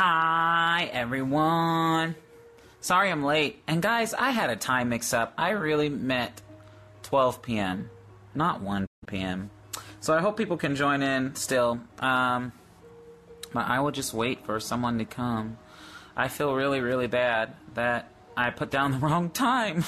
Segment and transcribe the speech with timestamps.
[0.00, 2.14] Hi, everyone.
[2.80, 3.60] Sorry I'm late.
[3.66, 5.32] And guys, I had a time mix up.
[5.36, 6.40] I really meant
[7.02, 7.90] 12 p.m.,
[8.32, 9.50] not 1 p.m.
[9.98, 11.80] So I hope people can join in still.
[11.98, 12.52] Um,
[13.52, 15.58] but I will just wait for someone to come.
[16.16, 19.82] I feel really, really bad that I put down the wrong time.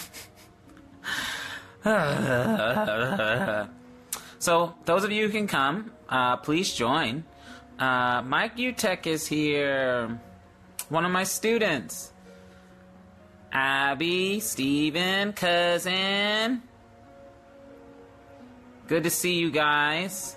[4.40, 7.22] so, those of you who can come, uh, please join.
[7.80, 10.20] Uh, Mike Utek is here.
[10.90, 12.12] One of my students.
[13.50, 16.62] Abby, Steven, cousin.
[18.86, 20.36] Good to see you guys.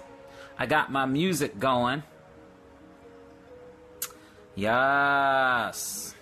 [0.58, 2.04] I got my music going.
[4.56, 6.16] Yes.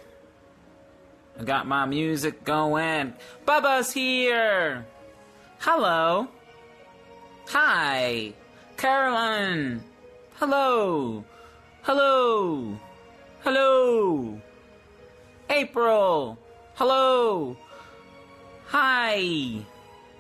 [1.40, 3.14] I got my music going.
[3.46, 4.88] Bubba's here.
[5.60, 6.30] Hello.
[7.50, 8.34] Hi.
[8.76, 9.84] Carolyn.
[10.42, 11.24] Hello.
[11.84, 12.76] Hello.
[13.42, 14.42] Hello.
[15.52, 16.40] April.
[16.74, 17.56] Hello.
[18.66, 19.64] Hi.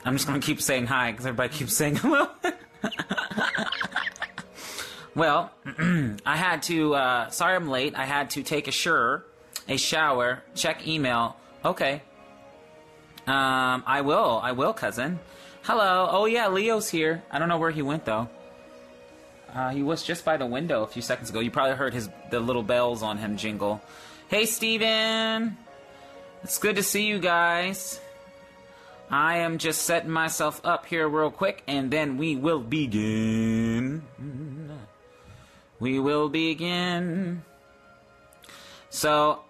[0.05, 2.28] I'm just gonna keep saying hi because everybody keeps saying hello.
[5.16, 5.50] well,
[6.23, 6.94] I had to.
[6.94, 7.95] Uh, sorry, I'm late.
[7.95, 9.25] I had to take a sure,
[9.67, 11.35] a shower, check email.
[11.66, 12.03] Okay.
[13.25, 14.39] Um, I will.
[14.44, 15.19] I will, cousin.
[15.63, 16.08] Hello.
[16.11, 17.23] Oh yeah, Leo's here.
[17.31, 18.30] I don't know where he went though.
[19.53, 21.39] Uh, he was just by the window a few seconds ago.
[21.39, 23.81] You probably heard his the little bells on him jingle.
[24.30, 25.57] Hey, Steven.
[26.44, 27.99] It's good to see you guys.
[29.09, 34.03] I am just setting myself up here real quick, and then we will begin.
[35.79, 37.44] We will begin.
[38.89, 39.41] So,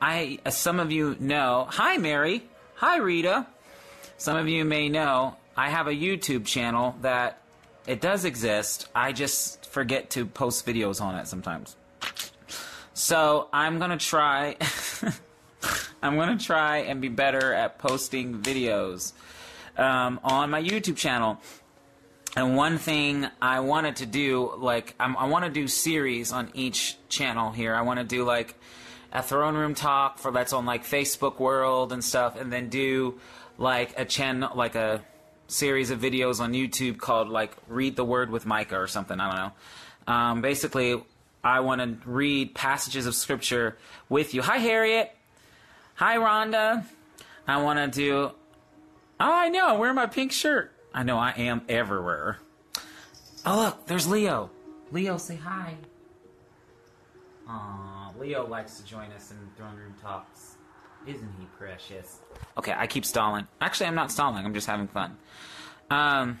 [0.00, 2.44] I, as some of you know, hi Mary,
[2.76, 3.46] hi Rita.
[4.18, 7.40] Some of you may know I have a YouTube channel that
[7.86, 8.88] it does exist.
[8.94, 11.76] I just forget to post videos on it sometimes.
[12.94, 14.56] So I'm gonna try.
[16.02, 19.12] I'm gonna try and be better at posting videos
[19.76, 21.38] um, on my YouTube channel.
[22.36, 26.50] And one thing I wanted to do, like, I'm, i want to do series on
[26.52, 27.74] each channel here.
[27.74, 28.54] I want to do like
[29.10, 33.18] a throne room talk for that's on like Facebook World and stuff, and then do
[33.56, 35.02] like a channel, like a
[35.48, 39.18] series of videos on YouTube called like Read the Word with Micah or something.
[39.20, 40.12] I don't know.
[40.12, 41.02] Um, basically,
[41.42, 43.76] I want to read passages of Scripture
[44.08, 44.42] with you.
[44.42, 45.14] Hi, Harriet.
[45.94, 46.84] Hi, Rhonda.
[47.46, 48.32] I want to do.
[49.18, 49.68] Oh, I know.
[49.68, 50.72] I'm wearing my pink shirt.
[50.92, 52.38] I know I am everywhere.
[53.44, 54.50] Oh, look, there's Leo.
[54.90, 55.74] Leo, say hi.
[57.48, 60.55] Aw, Leo likes to join us in throne room talks.
[61.06, 62.18] Isn't he precious?
[62.58, 63.46] Okay, I keep stalling.
[63.60, 64.44] Actually, I'm not stalling.
[64.44, 65.16] I'm just having fun.
[65.88, 66.40] Um,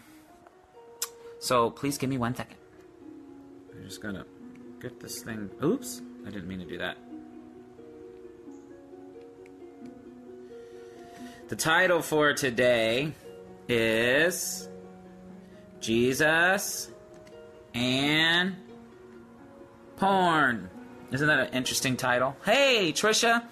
[1.38, 2.56] so please give me one second.
[3.72, 4.24] I'm just gonna
[4.80, 5.50] get this thing.
[5.62, 6.96] Oops, I didn't mean to do that.
[11.48, 13.12] The title for today
[13.68, 14.68] is
[15.80, 16.90] Jesus
[17.72, 18.56] and
[19.96, 20.68] Porn.
[21.12, 22.36] Isn't that an interesting title?
[22.44, 23.44] Hey, Trisha.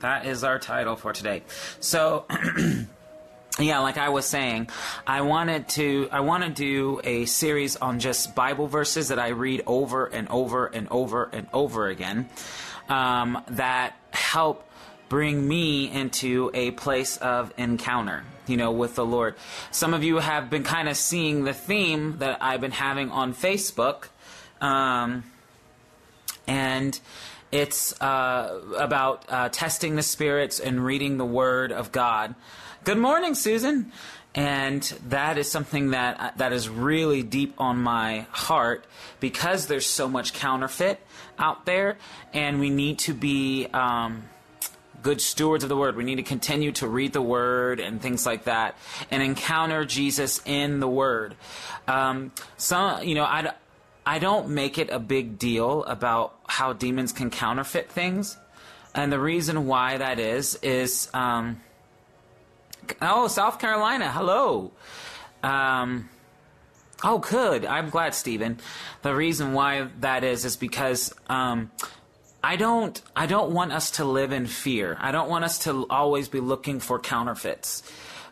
[0.00, 1.42] That is our title for today.
[1.78, 2.24] So,
[3.58, 4.70] yeah, like I was saying,
[5.06, 9.28] I wanted to I want to do a series on just Bible verses that I
[9.28, 12.28] read over and over and over and over again
[12.88, 14.66] um, that help
[15.08, 19.34] bring me into a place of encounter you know with the lord
[19.72, 23.34] some of you have been kind of seeing the theme that i've been having on
[23.34, 24.04] facebook
[24.60, 25.24] um,
[26.46, 27.00] and
[27.52, 32.34] it's uh, about uh, testing the spirits and reading the Word of God.
[32.84, 33.92] Good morning, Susan.
[34.32, 38.84] And that is something that uh, that is really deep on my heart
[39.18, 41.00] because there's so much counterfeit
[41.36, 41.98] out there,
[42.32, 44.22] and we need to be um,
[45.02, 45.96] good stewards of the word.
[45.96, 48.76] We need to continue to read the word and things like that,
[49.10, 51.34] and encounter Jesus in the word.
[51.88, 53.52] Um, some, you know, I
[54.04, 58.36] I don't make it a big deal about how demons can counterfeit things.
[58.94, 61.60] And the reason why that is, is, um,
[63.00, 64.72] oh, South Carolina, hello.
[65.42, 66.08] Um,
[67.04, 67.64] oh, good.
[67.64, 68.58] I'm glad, Stephen.
[69.02, 71.70] The reason why that is, is because, um,
[72.42, 74.96] I don't, I don't want us to live in fear.
[74.98, 77.82] I don't want us to always be looking for counterfeits.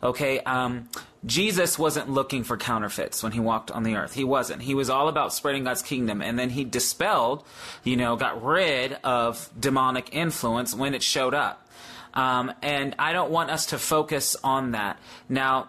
[0.03, 0.89] Okay, um,
[1.27, 4.15] Jesus wasn't looking for counterfeits when he walked on the earth.
[4.15, 4.63] He wasn't.
[4.63, 6.23] He was all about spreading God's kingdom.
[6.23, 7.45] And then he dispelled,
[7.83, 11.69] you know, got rid of demonic influence when it showed up.
[12.15, 14.99] Um, and I don't want us to focus on that.
[15.29, 15.69] Now,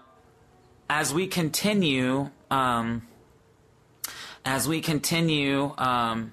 [0.90, 3.08] as we continue, um,
[4.46, 6.32] as we continue um,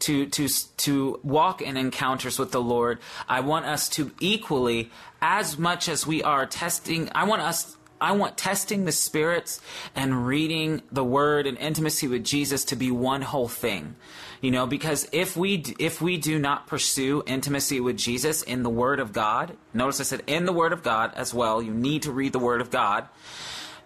[0.00, 4.90] to to to walk in encounters with the Lord, I want us to equally,
[5.22, 7.75] as much as we are testing, I want us.
[8.00, 9.60] I want testing the spirits
[9.94, 13.96] and reading the word and intimacy with Jesus to be one whole thing.
[14.40, 18.70] You know, because if we if we do not pursue intimacy with Jesus in the
[18.70, 22.02] word of God, notice I said in the word of God as well, you need
[22.02, 23.08] to read the word of God.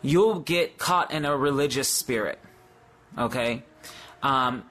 [0.03, 2.39] You'll get caught in a religious spirit.
[3.17, 3.62] Okay?
[4.23, 4.65] Um,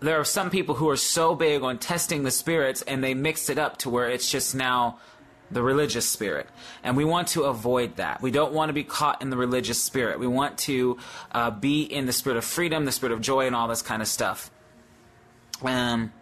[0.00, 3.50] there are some people who are so big on testing the spirits and they mix
[3.50, 4.98] it up to where it's just now
[5.50, 6.48] the religious spirit.
[6.82, 8.22] And we want to avoid that.
[8.22, 10.18] We don't want to be caught in the religious spirit.
[10.18, 10.98] We want to
[11.32, 14.00] uh, be in the spirit of freedom, the spirit of joy, and all this kind
[14.02, 14.50] of stuff.
[15.62, 16.12] Um,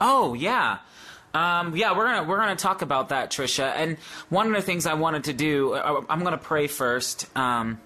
[0.00, 0.78] oh, yeah.
[1.32, 3.72] Um, yeah, we're gonna we're gonna talk about that, Trisha.
[3.74, 3.98] And
[4.28, 7.26] one of the things I wanted to do, uh, I'm gonna pray first.
[7.36, 7.80] Um,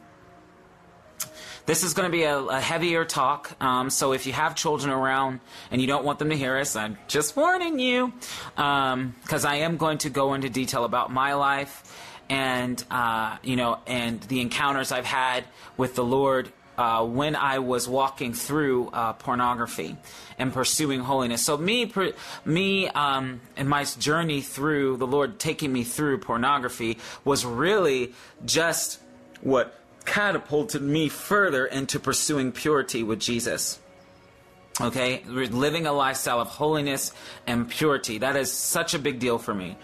[1.69, 4.91] this is going to be a, a heavier talk, um, so if you have children
[4.91, 5.39] around
[5.71, 8.11] and you don't want them to hear us, I'm just warning you,
[8.57, 11.95] because um, I am going to go into detail about my life
[12.31, 15.45] and uh, you know and the encounters I've had
[15.77, 19.99] with the Lord uh, when I was walking through uh, pornography
[20.39, 21.45] and pursuing holiness.
[21.45, 22.13] So me, per,
[22.47, 28.15] me, um, and my journey through the Lord taking me through pornography was really
[28.47, 29.01] just
[29.43, 29.78] what
[30.09, 33.79] catapulted me further into pursuing purity with Jesus.
[34.81, 37.13] Okay, living a lifestyle of holiness
[37.47, 38.19] and purity.
[38.19, 39.77] That is such a big deal for me.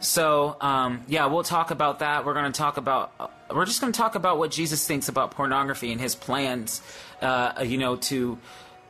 [0.00, 2.24] So, um, yeah, we'll talk about that.
[2.24, 5.30] We're going to talk about, we're just going to talk about what Jesus thinks about
[5.30, 6.82] pornography and his plans,
[7.20, 8.38] uh, you know, to,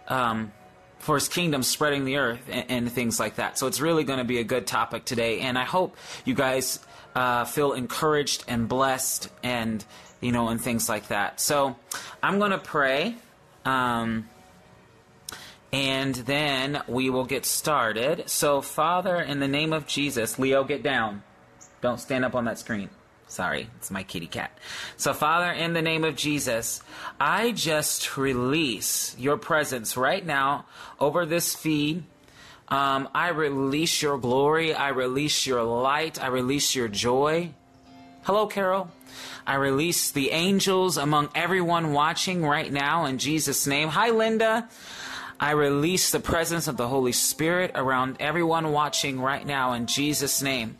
[0.08, 0.52] um,
[0.98, 3.58] for his kingdom spreading the earth and, and, things like that.
[3.58, 5.40] So it's really going to be a good topic today.
[5.40, 6.78] And I hope you guys
[7.14, 9.84] uh, feel encouraged and blessed and
[10.20, 11.40] you know, and things like that.
[11.40, 11.76] So
[12.22, 13.16] I'm going to pray.
[13.64, 14.28] Um,
[15.72, 18.28] and then we will get started.
[18.28, 21.22] So, Father, in the name of Jesus, Leo, get down.
[21.80, 22.90] Don't stand up on that screen.
[23.28, 24.50] Sorry, it's my kitty cat.
[24.96, 26.82] So, Father, in the name of Jesus,
[27.20, 30.66] I just release your presence right now
[30.98, 32.02] over this feed.
[32.66, 34.74] Um, I release your glory.
[34.74, 36.20] I release your light.
[36.20, 37.50] I release your joy.
[38.22, 38.90] Hello, Carol.
[39.46, 43.88] I release the angels among everyone watching right now in Jesus' name.
[43.88, 44.68] Hi, Linda.
[45.40, 50.42] I release the presence of the Holy Spirit around everyone watching right now in Jesus'
[50.42, 50.76] name.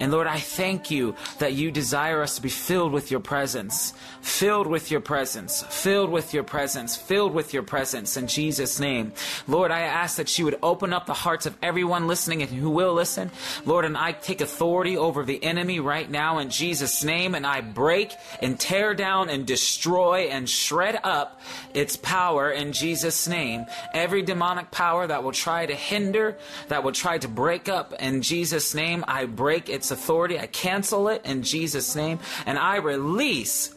[0.00, 3.94] And Lord, I thank you that you desire us to be filled with your presence,
[4.20, 9.12] filled with your presence, filled with your presence, filled with your presence in Jesus' name.
[9.46, 12.70] Lord, I ask that you would open up the hearts of everyone listening and who
[12.70, 13.30] will listen.
[13.64, 17.60] Lord, and I take authority over the enemy right now in Jesus' name, and I
[17.60, 21.40] break and tear down and destroy and shred up
[21.74, 26.36] its power in Jesus' name every demonic power that will try to hinder,
[26.68, 30.38] that will try to break up in Jesus' name, I break its authority.
[30.38, 32.18] I cancel it in Jesus' name.
[32.46, 33.74] And I release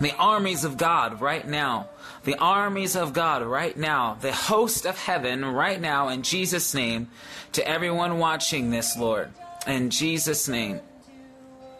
[0.00, 1.88] the armies of God right now.
[2.24, 4.16] The armies of God right now.
[4.20, 7.08] The host of heaven right now in Jesus' name
[7.52, 9.30] to everyone watching this, Lord.
[9.66, 10.80] In Jesus' name.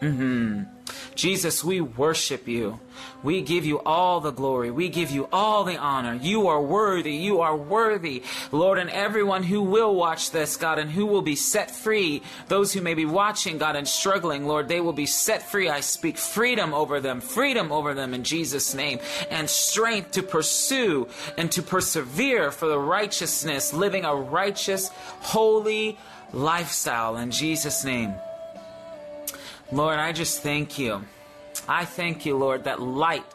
[0.01, 0.74] Mm-hmm.
[1.15, 2.79] Jesus, we worship you.
[3.23, 4.69] We give you all the glory.
[4.69, 6.13] We give you all the honor.
[6.13, 7.13] You are worthy.
[7.13, 11.35] You are worthy, Lord, and everyone who will watch this, God, and who will be
[11.35, 15.41] set free, those who may be watching, God, and struggling, Lord, they will be set
[15.41, 15.69] free.
[15.69, 18.99] I speak freedom over them, freedom over them in Jesus' name,
[19.29, 24.89] and strength to pursue and to persevere for the righteousness, living a righteous,
[25.21, 25.97] holy
[26.31, 28.13] lifestyle in Jesus' name.
[29.71, 31.03] Lord, I just thank you.
[31.67, 33.25] I thank you, Lord, that light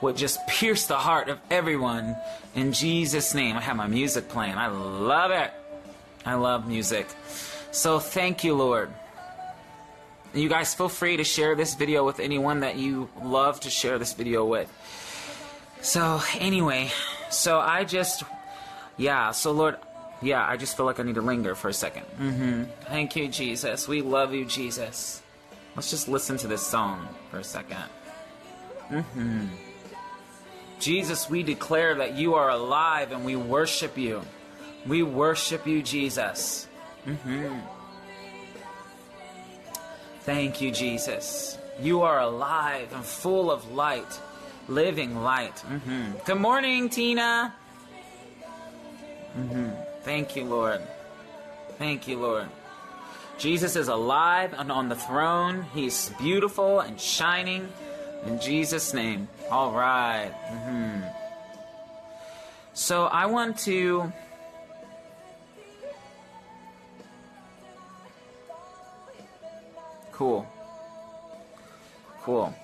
[0.00, 2.16] would just pierce the heart of everyone
[2.54, 3.56] in Jesus' name.
[3.56, 4.54] I have my music playing.
[4.54, 5.50] I love it.
[6.24, 7.06] I love music.
[7.72, 8.90] So thank you, Lord.
[10.32, 13.98] You guys feel free to share this video with anyone that you love to share
[13.98, 14.70] this video with.
[15.82, 16.90] So, anyway,
[17.30, 18.22] so I just,
[18.96, 19.76] yeah, so Lord,
[20.22, 22.64] yeah, I just feel like I need to linger for a 2nd mm-hmm.
[22.84, 23.88] Thank you, Jesus.
[23.88, 25.19] We love you, Jesus.
[25.80, 27.82] Let's just listen to this song for a second.
[28.90, 29.46] Mm-hmm.
[30.78, 34.20] Jesus, we declare that you are alive and we worship you.
[34.86, 36.68] We worship you, Jesus.
[37.06, 37.60] Mm-hmm.
[40.20, 41.56] Thank you, Jesus.
[41.80, 44.20] You are alive and full of light,
[44.68, 45.64] living light.
[45.66, 46.12] Mm-hmm.
[46.26, 47.54] Good morning, Tina.
[49.34, 49.70] Mm-hmm.
[50.02, 50.82] Thank you, Lord.
[51.78, 52.48] Thank you, Lord.
[53.40, 55.64] Jesus is alive and on the throne.
[55.72, 57.72] He's beautiful and shining.
[58.26, 59.28] In Jesus' name.
[59.50, 60.30] All right.
[60.52, 61.00] Mm-hmm.
[62.74, 64.12] So I want to.
[70.12, 70.46] Cool.
[72.20, 72.54] Cool.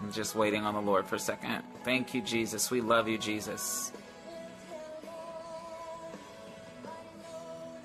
[0.00, 1.64] I'm just waiting on the Lord for a second.
[1.82, 2.70] Thank you, Jesus.
[2.70, 3.90] We love you, Jesus.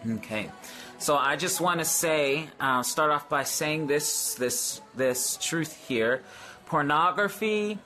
[0.08, 0.52] Okay.
[0.98, 5.76] So I just want to say, uh, start off by saying this, this, this truth
[5.88, 6.24] here.
[6.68, 7.78] Pornography,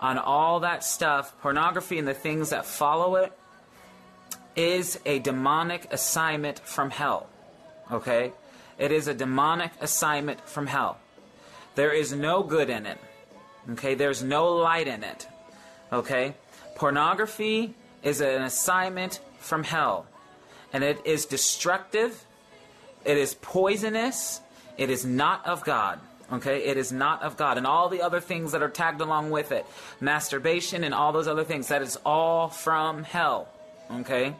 [0.00, 3.32] on all that stuff, pornography and the things that follow it,
[4.54, 7.28] is a demonic assignment from hell.
[7.90, 8.32] Okay?
[8.78, 10.98] It is a demonic assignment from hell.
[11.74, 12.98] There is no good in it.
[13.70, 13.94] Okay?
[13.94, 15.26] There's no light in it.
[15.92, 16.34] Okay?
[16.76, 20.06] Pornography is an assignment from hell.
[20.72, 22.24] And it is destructive.
[23.04, 24.40] It is poisonous.
[24.76, 26.00] It is not of God.
[26.32, 26.64] Okay?
[26.64, 27.58] It is not of God.
[27.58, 29.66] And all the other things that are tagged along with it,
[30.00, 33.48] masturbation and all those other things, that is all from hell.
[33.90, 34.34] Okay?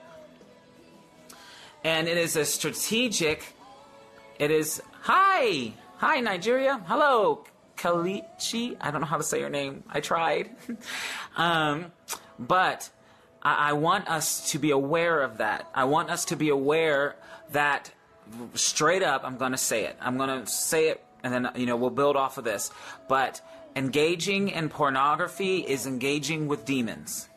[1.85, 3.45] And it is a strategic,
[4.38, 5.73] it is, hi!
[5.99, 6.81] Hi, Nigeria.
[6.87, 7.45] Hello,
[7.77, 8.77] Kalichi.
[8.81, 9.83] I don't know how to say your name.
[9.88, 10.50] I tried.
[11.37, 11.91] um,
[12.38, 12.88] but
[13.43, 15.69] I, I want us to be aware of that.
[15.75, 17.17] I want us to be aware
[17.50, 17.91] that
[18.54, 19.97] straight up, I'm going to say it.
[20.00, 22.70] I'm going to say it, and then, you know, we'll build off of this.
[23.08, 23.40] But
[23.76, 27.28] engaging in pornography is engaging with demons.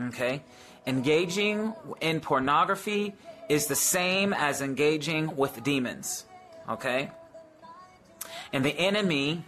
[0.00, 0.42] Okay?
[0.86, 3.14] Engaging in pornography
[3.48, 6.24] is the same as engaging with demons.
[6.68, 7.10] Okay?
[8.52, 9.44] And the enemy,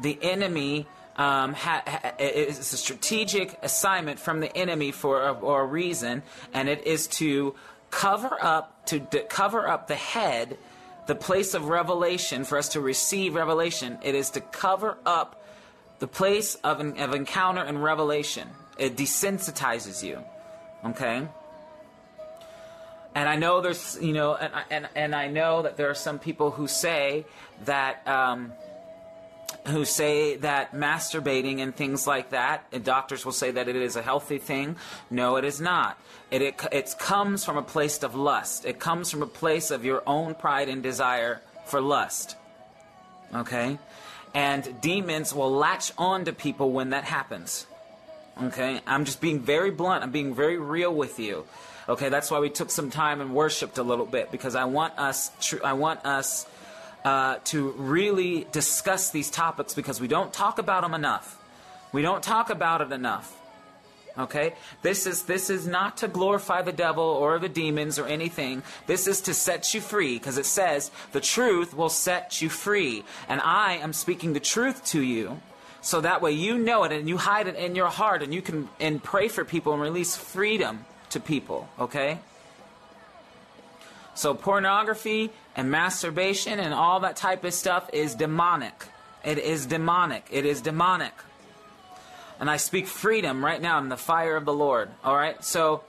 [0.00, 0.86] the enemy
[1.16, 6.22] um, ha, ha, is a strategic assignment from the enemy for a, or a reason,
[6.54, 7.54] and it is to
[7.90, 10.58] cover up to d- cover up the head,
[11.06, 13.98] the place of revelation for us to receive revelation.
[14.02, 15.42] It is to cover up
[15.98, 18.48] the place of, of encounter and revelation.
[18.78, 20.22] It desensitizes you.
[20.84, 21.26] Okay.
[23.14, 26.18] And I know there's, you know, and, and, and I know that there are some
[26.18, 27.26] people who say
[27.66, 28.52] that, um,
[29.68, 33.96] who say that masturbating and things like that, and doctors will say that it is
[33.96, 34.76] a healthy thing.
[35.10, 35.98] No, it is not.
[36.30, 38.64] It, it, it comes from a place of lust.
[38.64, 42.36] It comes from a place of your own pride and desire for lust.
[43.34, 43.78] Okay?
[44.34, 47.66] And demons will latch on to people when that happens.
[48.42, 48.80] Okay?
[48.86, 50.02] I'm just being very blunt.
[50.02, 51.44] I'm being very real with you.
[51.88, 54.96] Okay, that's why we took some time and worshipped a little bit because I want
[54.98, 56.46] us, tr- I want us
[57.04, 61.38] uh, to really discuss these topics because we don't talk about them enough.
[61.92, 63.38] We don't talk about it enough.
[64.18, 64.54] Okay?
[64.82, 68.62] This is this is not to glorify the devil or the demons or anything.
[68.86, 73.04] This is to set you free because it says the truth will set you free.
[73.28, 75.40] And I am speaking the truth to you
[75.80, 78.42] so that way you know it and you hide it in your heart and you
[78.42, 82.18] can and pray for people and release freedom to people, okay?
[84.14, 88.86] So pornography and masturbation and all that type of stuff is demonic.
[89.24, 90.26] It is demonic.
[90.30, 91.12] It is demonic.
[92.40, 94.90] And I speak freedom right now in the fire of the Lord.
[95.04, 95.42] All right?
[95.44, 95.84] So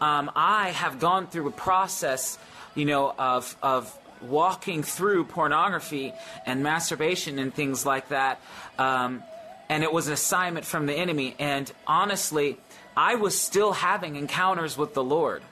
[0.00, 2.38] um, I have gone through a process,
[2.74, 6.12] you know, of, of walking through pornography
[6.46, 8.40] and masturbation and things like that.
[8.78, 9.22] Um,
[9.68, 11.34] and it was an assignment from the enemy.
[11.38, 12.58] And honestly,
[12.96, 15.42] I was still having encounters with the Lord.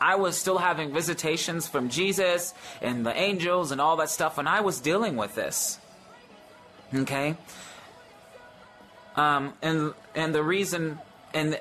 [0.00, 4.48] I was still having visitations from Jesus and the angels and all that stuff, and
[4.48, 5.78] I was dealing with this.
[6.94, 7.36] Okay?
[9.16, 10.98] Um, and and the reason
[11.32, 11.58] and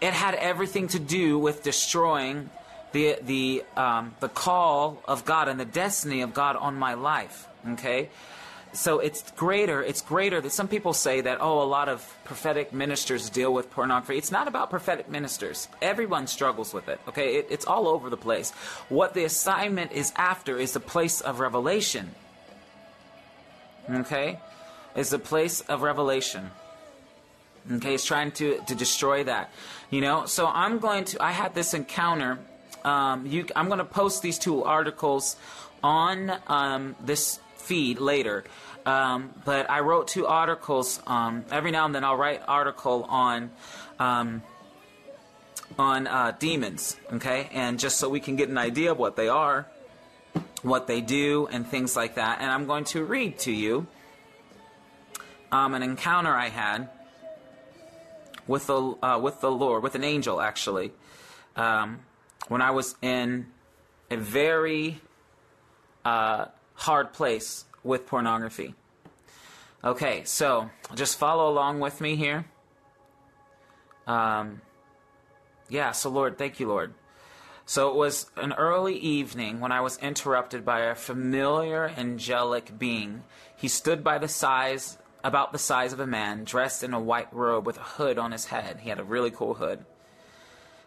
[0.00, 2.50] it had everything to do with destroying
[2.92, 7.48] the the um, the call of God and the destiny of God on my life.
[7.68, 8.10] Okay,
[8.74, 12.72] so it's greater it's greater that some people say that oh a lot of prophetic
[12.72, 14.18] ministers deal with pornography.
[14.18, 15.68] It's not about prophetic ministers.
[15.80, 17.36] Everyone struggles with it okay?
[17.36, 18.50] It, it's all over the place.
[18.88, 22.14] What the assignment is after is the place of revelation
[23.88, 24.40] okay?
[24.96, 26.50] Is the place of revelation
[27.70, 27.94] okay?
[27.94, 29.50] It's trying to to destroy that
[29.90, 30.26] you know?
[30.26, 32.38] So i'm going to i had this encounter
[32.84, 35.36] um, you, i'm going to post these two articles
[35.82, 38.44] on um, this feed later.
[38.86, 41.00] Um, but I wrote two articles.
[41.06, 43.50] Um, every now and then I'll write article on
[43.98, 44.42] um,
[45.78, 49.28] on uh, demons, okay, and just so we can get an idea of what they
[49.28, 49.66] are,
[50.62, 52.40] what they do, and things like that.
[52.40, 53.86] And I'm going to read to you
[55.50, 56.88] um, an encounter I had
[58.46, 60.92] with the uh, with the Lord, with an angel, actually,
[61.56, 62.00] um,
[62.48, 63.46] when I was in
[64.10, 65.00] a very
[66.04, 68.74] uh, hard place with pornography.
[69.84, 72.46] Okay, so just follow along with me here.
[74.06, 74.62] Um,
[75.68, 76.94] yeah, so Lord, thank you, Lord.
[77.66, 83.22] So it was an early evening when I was interrupted by a familiar angelic being.
[83.56, 87.32] He stood by the size, about the size of a man, dressed in a white
[87.32, 88.80] robe with a hood on his head.
[88.80, 89.84] He had a really cool hood.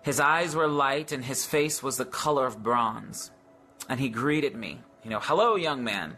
[0.04, 3.32] His eyes were light and his face was the color of bronze.
[3.89, 4.82] And he greeted me.
[5.04, 6.18] You know, hello, young man.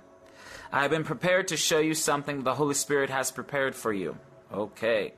[0.71, 4.17] I have been prepared to show you something the Holy Spirit has prepared for you.
[4.53, 5.13] Okay.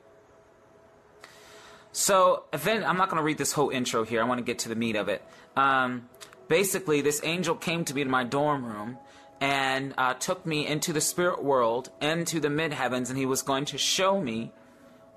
[1.92, 4.22] So, then I'm not going to read this whole intro here.
[4.22, 5.22] I want to get to the meat of it.
[5.56, 6.08] Um,
[6.48, 8.96] basically, this angel came to me in my dorm room
[9.42, 13.42] and uh, took me into the spirit world, into the mid heavens, and he was
[13.42, 14.52] going to show me.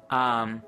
[0.09, 0.63] Um,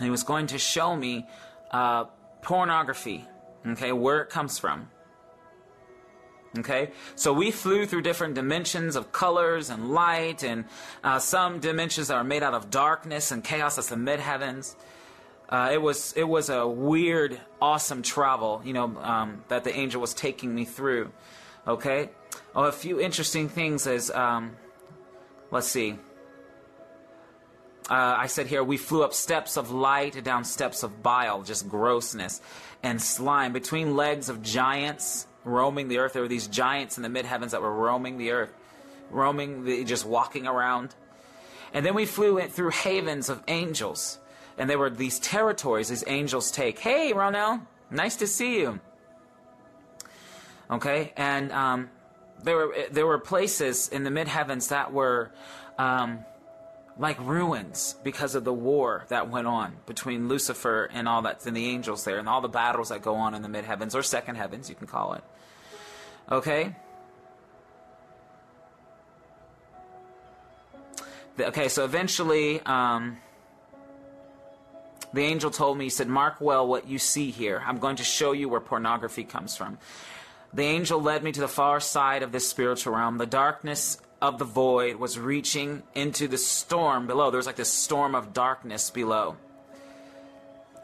[0.00, 1.28] he was going to show me
[1.70, 2.04] uh,
[2.42, 3.26] pornography.
[3.64, 4.88] Okay, where it comes from.
[6.58, 10.64] Okay, so we flew through different dimensions of colors and light, and
[11.04, 13.76] uh, some dimensions are made out of darkness and chaos.
[13.76, 14.74] That's the mid heavens.
[15.48, 20.00] Uh, it was it was a weird, awesome travel, you know, um, that the angel
[20.00, 21.12] was taking me through.
[21.68, 22.10] Okay,
[22.56, 24.56] oh, a few interesting things is, um,
[25.52, 25.98] let's see.
[27.88, 31.68] Uh, I said here we flew up steps of light, down steps of bile, just
[31.68, 32.40] grossness
[32.82, 36.14] and slime between legs of giants roaming the earth.
[36.14, 38.52] There were these giants in the mid heavens that were roaming the earth,
[39.10, 40.94] roaming, the, just walking around.
[41.72, 44.18] And then we flew through havens of angels.
[44.58, 46.78] And there were these territories these angels take.
[46.78, 48.80] Hey, Ronell, nice to see you.
[50.70, 51.90] Okay, and um,
[52.44, 55.32] there were there were places in the mid heavens that were
[55.78, 56.24] um,
[56.98, 61.56] like ruins because of the war that went on between Lucifer and all that and
[61.56, 64.02] the angels there and all the battles that go on in the mid heavens or
[64.02, 65.24] second heavens you can call it.
[66.30, 66.74] Okay?
[71.38, 73.16] Okay, so eventually um,
[75.12, 77.62] the angel told me, he said, Mark well what you see here.
[77.66, 79.78] I'm going to show you where pornography comes from.
[80.52, 83.18] The angel led me to the far side of this spiritual realm.
[83.18, 87.30] The darkness of the void was reaching into the storm below.
[87.30, 89.36] There was like this storm of darkness below.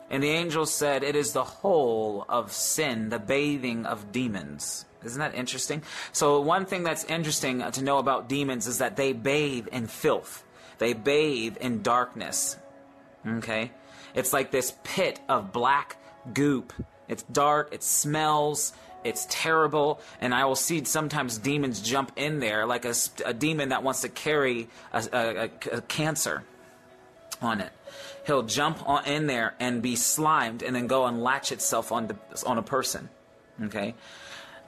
[0.09, 4.85] And the angel said, It is the whole of sin, the bathing of demons.
[5.07, 5.83] Isn't that interesting?
[6.13, 9.87] So, one thing that's interesting uh, to know about demons is that they bathe in
[9.87, 10.45] filth,
[10.79, 12.57] they bathe in darkness.
[13.27, 13.73] Okay?
[14.15, 15.97] It's like this pit of black
[16.33, 16.73] goop.
[17.09, 18.73] It's dark, it smells,
[19.05, 23.69] it's terrible, and I will see sometimes demons jump in there, like a, a demon
[23.69, 26.43] that wants to carry a, a, a cancer
[27.41, 27.73] on it.
[28.27, 32.09] He'll jump on, in there and be slimed, and then go and latch itself on
[32.09, 33.09] the, on a person.
[33.63, 33.95] Okay,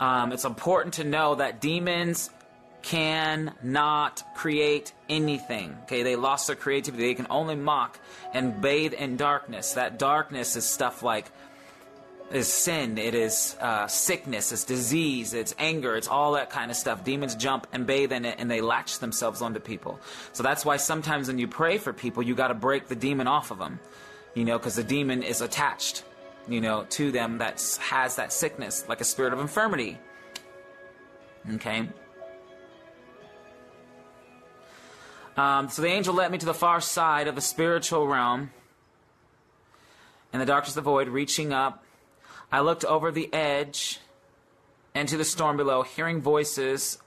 [0.00, 2.30] um, it's important to know that demons
[2.82, 5.76] cannot create anything.
[5.82, 7.08] Okay, they lost their creativity.
[7.08, 7.98] They can only mock
[8.32, 9.72] and bathe in darkness.
[9.72, 11.30] That darkness is stuff like
[12.30, 16.76] is sin, it is uh, sickness, it's disease, it's anger, it's all that kind of
[16.76, 17.04] stuff.
[17.04, 19.98] Demons jump and bathe in it and they latch themselves onto people.
[20.32, 23.26] So that's why sometimes when you pray for people, you got to break the demon
[23.26, 23.80] off of them,
[24.34, 26.04] you know, because the demon is attached,
[26.48, 29.98] you know, to them that has that sickness, like a spirit of infirmity.
[31.54, 31.88] Okay?
[35.36, 38.50] Um, so the angel led me to the far side of the spiritual realm,
[40.32, 41.84] and the darkness of the void, reaching up
[42.50, 44.00] I looked over the edge
[44.94, 46.98] into the storm below, hearing voices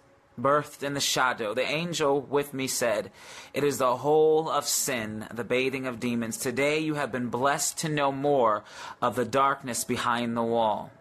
[0.42, 1.54] birthed in the shadow.
[1.54, 3.12] The angel with me said,
[3.54, 6.38] It is the whole of sin, the bathing of demons.
[6.38, 8.64] Today you have been blessed to know more
[9.02, 10.92] of the darkness behind the wall.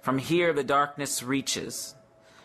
[0.00, 1.94] From here the darkness reaches.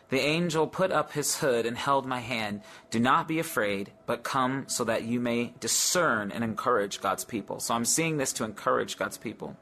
[0.09, 2.61] The angel put up his hood and held my hand.
[2.91, 7.59] Do not be afraid, but come so that you may discern and encourage God's people.
[7.59, 9.57] So I'm seeing this to encourage God's people.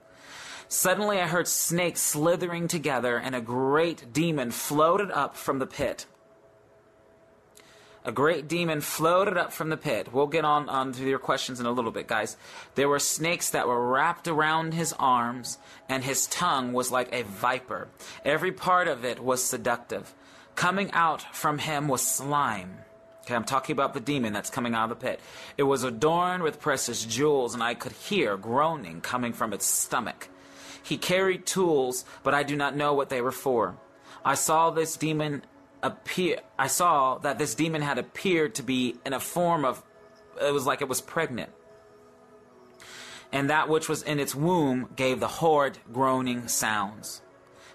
[0.74, 6.08] Suddenly I heard snakes slithering together, and a great demon floated up from the pit.
[8.04, 10.12] A great demon floated up from the pit.
[10.12, 12.38] We'll get on, on to your questions in a little bit, guys.
[12.74, 17.22] There were snakes that were wrapped around his arms, and his tongue was like a
[17.22, 17.88] viper.
[18.26, 20.16] Every part of it was seductive.
[20.56, 22.80] Coming out from him was slime.
[23.22, 25.20] Okay, I'm talking about the demon that's coming out of the pit.
[25.56, 30.30] It was adorned with precious jewels, and I could hear groaning coming from its stomach.
[30.84, 33.78] He carried tools, but I do not know what they were for.
[34.24, 35.44] I saw this demon
[35.82, 36.40] appear.
[36.60, 39.82] I saw that this demon had appeared to be in a form of.
[40.42, 41.52] It was like it was pregnant.
[43.32, 47.22] And that which was in its womb gave the horrid groaning sounds.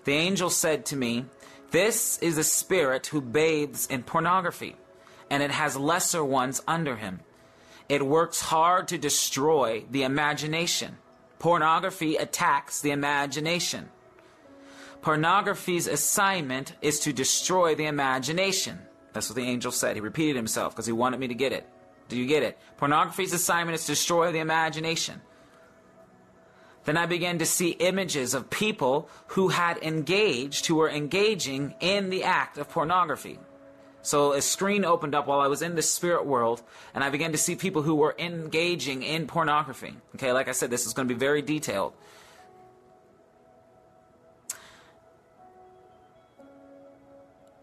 [0.04, 1.26] The angel said to me,
[1.70, 4.76] This is a spirit who bathes in pornography,
[5.28, 7.20] and it has lesser ones under him.
[7.88, 10.98] It works hard to destroy the imagination.
[11.38, 13.88] Pornography attacks the imagination.
[15.02, 18.78] Pornography's assignment is to destroy the imagination.
[19.12, 19.94] That's what the angel said.
[19.94, 21.68] He repeated himself because he wanted me to get it.
[22.08, 22.58] Do you get it?
[22.76, 25.20] Pornography's assignment is to destroy the imagination.
[26.84, 32.08] Then I began to see images of people who had engaged, who were engaging in
[32.08, 33.38] the act of pornography.
[34.02, 36.62] So a screen opened up while I was in the spirit world,
[36.94, 39.94] and I began to see people who were engaging in pornography.
[40.14, 41.92] Okay, like I said, this is going to be very detailed.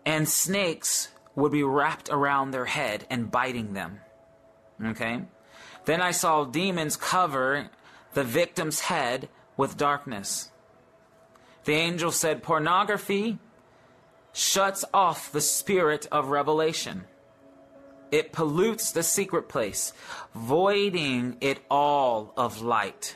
[0.06, 4.00] And snakes would be wrapped around their head and biting them.
[4.84, 5.22] Okay?
[5.86, 7.70] Then I saw demons cover
[8.14, 10.52] the victim's head with darkness.
[11.66, 13.40] The angel said, Pornography
[14.36, 17.06] shuts off the spirit of revelation.
[18.12, 19.94] It pollutes the secret place,
[20.36, 23.16] voiding it all of light.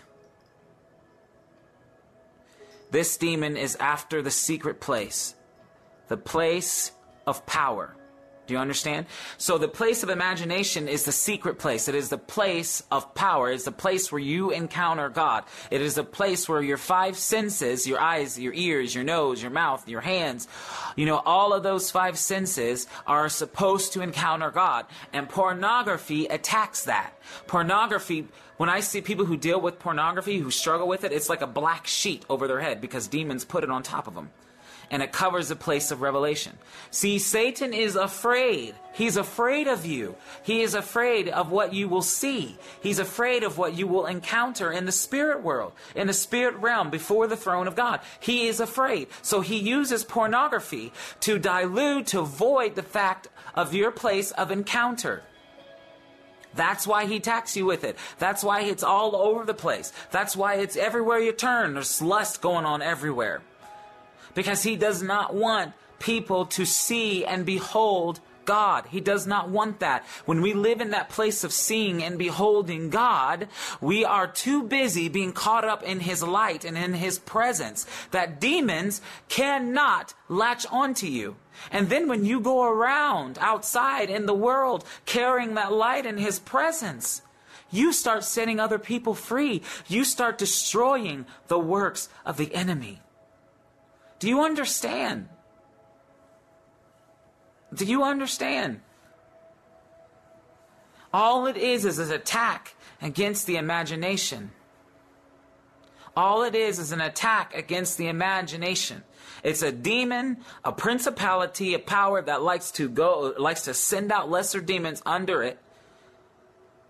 [2.92, 5.36] This demon is after the secret place,
[6.08, 6.94] the place
[7.28, 7.96] of power.
[8.50, 9.06] Do you understand?
[9.38, 11.88] So the place of imagination is the secret place.
[11.88, 13.52] It is the place of power.
[13.52, 15.44] It's the place where you encounter God.
[15.70, 19.52] It is a place where your five senses, your eyes, your ears, your nose, your
[19.52, 20.48] mouth, your hands,
[20.96, 24.88] you know, all of those five senses are supposed to encounter God.
[25.14, 27.14] And pornography attacks that.
[27.46, 31.44] Pornography, when I see people who deal with pornography, who struggle with it, it's like
[31.44, 34.32] a black sheet over their head because demons put it on top of them
[34.92, 36.58] and it covers the place of revelation.
[36.92, 38.76] See, Satan is afraid.
[38.94, 40.16] He's afraid of you.
[40.44, 42.58] He is afraid of what you will see.
[42.82, 46.90] He's afraid of what you will encounter in the spirit world, in the spirit realm
[46.90, 48.00] before the throne of God.
[48.20, 49.08] He is afraid.
[49.22, 55.24] So he uses pornography to dilute, to void the fact of your place of encounter.
[56.56, 57.96] That's why he attacks you with it.
[58.18, 59.94] That's why it's all over the place.
[60.10, 61.76] That's why it's everywhere you turn.
[61.76, 63.44] There's lust going on everywhere
[64.40, 68.86] because he does not want people to see and behold God.
[68.90, 70.06] He does not want that.
[70.24, 73.50] When we live in that place of seeing and beholding God,
[73.82, 78.40] we are too busy being caught up in His light and in His presence that
[78.40, 81.36] demons cannot latch onto you.
[81.70, 86.40] And then when you go around outside in the world carrying that light in His
[86.40, 87.24] presence,
[87.72, 89.64] you start setting other people free.
[89.90, 93.02] You start destroying the works of the enemy.
[94.20, 95.30] Do you understand?
[97.74, 98.82] Do you understand?
[101.14, 104.52] All it is is an attack against the imagination.
[106.16, 109.04] All it is is an attack against the imagination.
[109.42, 114.30] It's a demon, a principality, a power that likes to go, likes to send out
[114.30, 115.60] lesser demons under it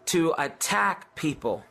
[0.08, 1.64] to attack people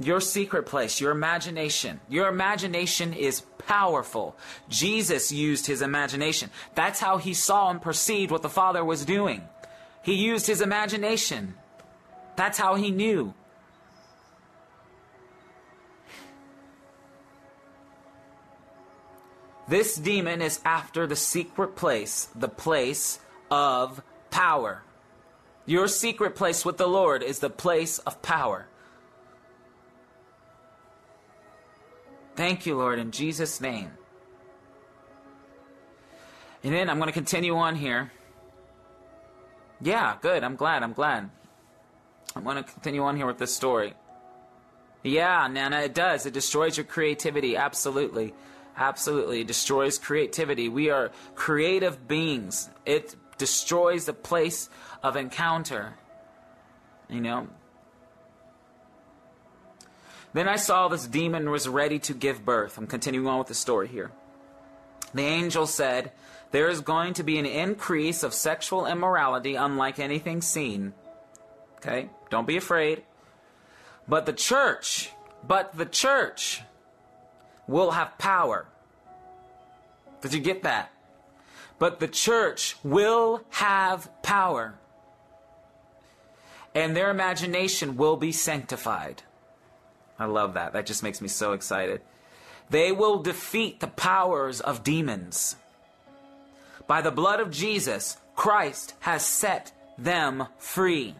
[0.00, 2.00] your secret place, your imagination.
[2.08, 4.34] Your imagination is powerful.
[4.68, 6.50] Jesus used his imagination.
[6.74, 9.42] That's how he saw and perceived what the Father was doing.
[10.02, 11.54] He used his imagination.
[12.34, 13.34] That's how he knew.
[19.68, 23.18] This demon is after the secret place, the place
[23.50, 24.00] of
[24.30, 24.82] power.
[25.66, 28.66] Your secret place with the Lord is the place of power.
[32.38, 33.90] Thank you, Lord, in Jesus' name.
[36.62, 38.12] And then I'm going to continue on here.
[39.80, 40.44] Yeah, good.
[40.44, 40.84] I'm glad.
[40.84, 41.30] I'm glad.
[42.36, 43.94] I'm going to continue on here with this story.
[45.02, 46.26] Yeah, Nana, it does.
[46.26, 47.56] It destroys your creativity.
[47.56, 48.34] Absolutely.
[48.76, 49.40] Absolutely.
[49.40, 50.68] It destroys creativity.
[50.68, 52.70] We are creative beings.
[52.86, 54.70] It destroys the place
[55.02, 55.94] of encounter.
[57.10, 57.48] You know,
[60.32, 62.78] then I saw this demon was ready to give birth.
[62.78, 64.10] I'm continuing on with the story here.
[65.14, 66.12] The angel said,
[66.50, 70.92] There is going to be an increase of sexual immorality unlike anything seen.
[71.76, 72.10] Okay?
[72.30, 73.02] Don't be afraid.
[74.06, 75.10] But the church,
[75.46, 76.62] but the church
[77.66, 78.66] will have power.
[80.20, 80.90] Did you get that?
[81.78, 84.74] But the church will have power.
[86.74, 89.22] And their imagination will be sanctified.
[90.18, 90.72] I love that.
[90.72, 92.00] That just makes me so excited.
[92.70, 95.56] They will defeat the powers of demons.
[96.86, 101.14] By the blood of Jesus, Christ has set them free.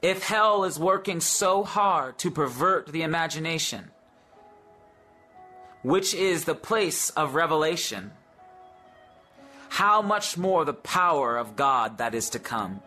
[0.00, 3.90] If hell is working so hard to pervert the imagination,
[5.82, 8.12] which is the place of revelation,
[9.68, 12.80] how much more the power of God that is to come.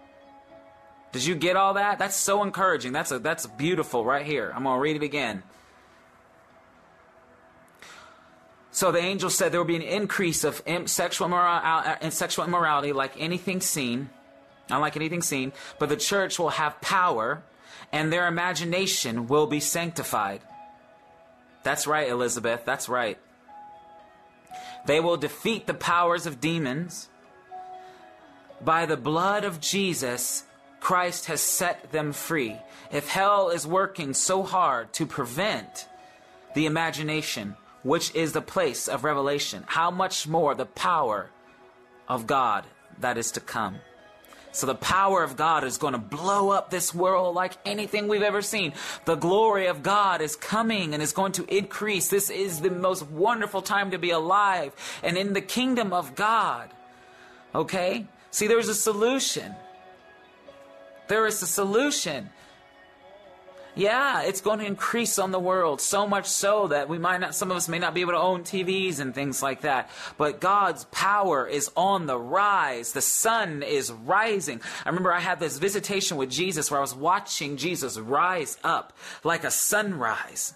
[1.11, 1.99] Did you get all that?
[1.99, 2.93] That's so encouraging.
[2.93, 4.51] That's a, that's beautiful right here.
[4.55, 5.43] I'm going to read it again.
[8.71, 12.93] So the angel said there will be an increase of sexual, immorality, uh, sexual immorality
[12.93, 14.09] like anything seen,
[14.69, 17.43] unlike anything seen, but the church will have power
[17.91, 20.41] and their imagination will be sanctified.
[21.63, 22.63] That's right, Elizabeth.
[22.63, 23.17] That's right.
[24.85, 27.09] They will defeat the powers of demons.
[28.61, 30.45] By the blood of Jesus,
[30.81, 32.57] Christ has set them free.
[32.91, 35.87] If hell is working so hard to prevent
[36.55, 41.29] the imagination, which is the place of revelation, how much more the power
[42.09, 42.65] of God
[42.99, 43.77] that is to come.
[44.53, 48.21] So the power of God is going to blow up this world like anything we've
[48.21, 48.73] ever seen.
[49.05, 52.09] The glory of God is coming and is going to increase.
[52.09, 56.69] This is the most wonderful time to be alive and in the kingdom of God.
[57.55, 58.07] Okay?
[58.31, 59.55] See, there's a solution.
[61.11, 62.29] There is a solution.
[63.75, 67.35] Yeah, it's going to increase on the world so much so that we might not,
[67.35, 69.89] some of us may not be able to own TVs and things like that.
[70.17, 72.93] But God's power is on the rise.
[72.93, 74.61] The sun is rising.
[74.85, 78.93] I remember I had this visitation with Jesus where I was watching Jesus rise up
[79.25, 80.53] like a sunrise.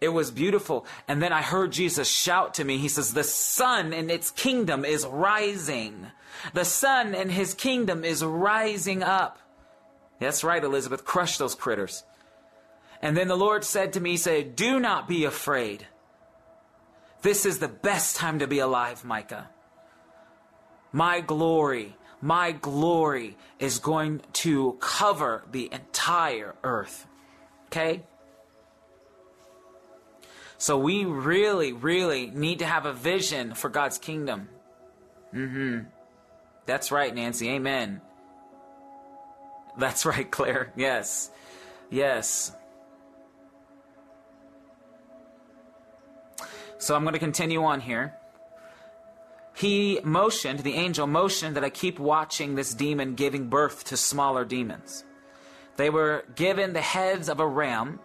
[0.00, 0.86] It was beautiful.
[1.06, 2.78] And then I heard Jesus shout to me.
[2.78, 6.06] He says, The sun in its kingdom is rising.
[6.54, 9.38] The sun in his kingdom is rising up.
[10.18, 11.04] That's right, Elizabeth.
[11.04, 12.04] Crush those critters.
[13.02, 15.86] And then the Lord said to me, say, do not be afraid.
[17.22, 19.48] This is the best time to be alive, Micah.
[20.92, 27.06] My glory, my glory is going to cover the entire earth.
[27.66, 28.04] Okay?
[30.58, 34.48] So we really, really need to have a vision for God's kingdom.
[35.34, 35.88] Mm-hmm.
[36.64, 37.50] That's right, Nancy.
[37.50, 38.00] Amen.
[39.78, 40.72] That's right, Claire.
[40.76, 41.30] Yes.
[41.90, 42.52] Yes.
[46.78, 48.14] So I'm going to continue on here.
[49.54, 54.44] He motioned, the angel motioned that I keep watching this demon giving birth to smaller
[54.44, 55.04] demons.
[55.76, 58.00] They were given the heads of a ram,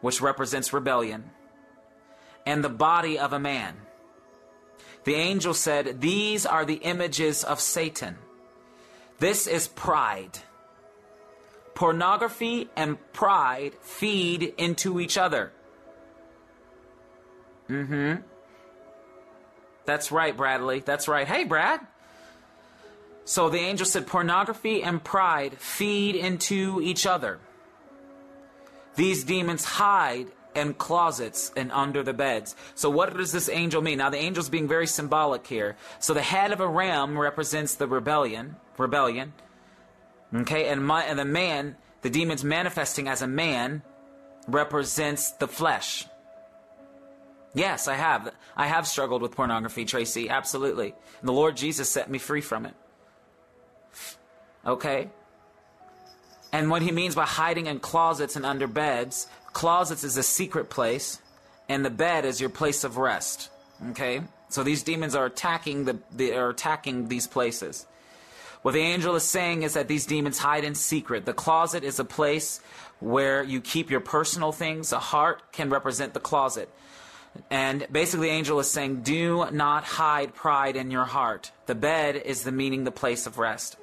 [0.00, 1.30] which represents rebellion,
[2.46, 3.76] and the body of a man.
[5.04, 8.16] The angel said, These are the images of Satan.
[9.18, 10.38] This is pride.
[11.78, 15.52] Pornography and pride feed into each other.
[17.70, 18.20] Mm-hmm.
[19.84, 20.80] That's right, Bradley.
[20.80, 21.24] That's right.
[21.24, 21.78] Hey, Brad.
[23.24, 27.38] So the angel said pornography and pride feed into each other.
[28.96, 32.56] These demons hide in closets and under the beds.
[32.74, 33.98] So what does this angel mean?
[33.98, 35.76] Now the angel's being very symbolic here.
[36.00, 39.32] So the head of a ram represents the rebellion, rebellion.
[40.34, 43.82] Okay, and my, and the man, the demons manifesting as a man
[44.46, 46.06] represents the flesh.
[47.54, 48.32] Yes, I have.
[48.56, 50.28] I have struggled with pornography, Tracy.
[50.28, 50.94] Absolutely.
[51.20, 52.74] And the Lord Jesus set me free from it.
[54.66, 55.08] Okay?
[56.52, 60.70] And what he means by hiding in closets and under beds, closets is a secret
[60.70, 61.20] place,
[61.68, 63.50] and the bed is your place of rest.
[63.90, 64.22] Okay?
[64.48, 67.86] So these demons are attacking the they are attacking these places.
[68.62, 71.24] What the angel is saying is that these demons hide in secret.
[71.24, 72.60] The closet is a place
[73.00, 74.92] where you keep your personal things.
[74.92, 76.68] A heart can represent the closet.
[77.50, 81.52] And basically, angel is saying, do not hide pride in your heart.
[81.66, 83.76] The bed is the meaning, the place of rest.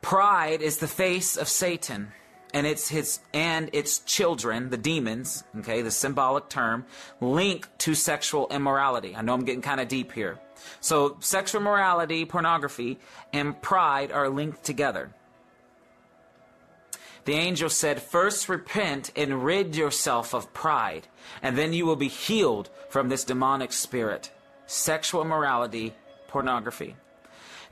[0.00, 2.12] Pride is the face of Satan,
[2.54, 5.44] and it's his and its children, the demons.
[5.58, 6.86] Okay, the symbolic term
[7.20, 9.14] linked to sexual immorality.
[9.14, 10.38] I know I'm getting kind of deep here.
[10.80, 12.98] So, sexual morality, pornography,
[13.32, 15.10] and pride are linked together.
[17.24, 21.06] The angel said, First repent and rid yourself of pride,
[21.42, 24.30] and then you will be healed from this demonic spirit,
[24.66, 25.94] sexual morality,
[26.26, 26.96] pornography.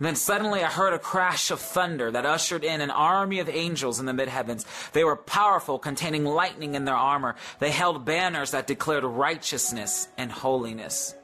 [0.00, 3.50] And then suddenly I heard a crash of thunder that ushered in an army of
[3.50, 4.64] angels in the mid heavens.
[4.94, 7.36] They were powerful, containing lightning in their armor.
[7.58, 11.14] They held banners that declared righteousness and holiness.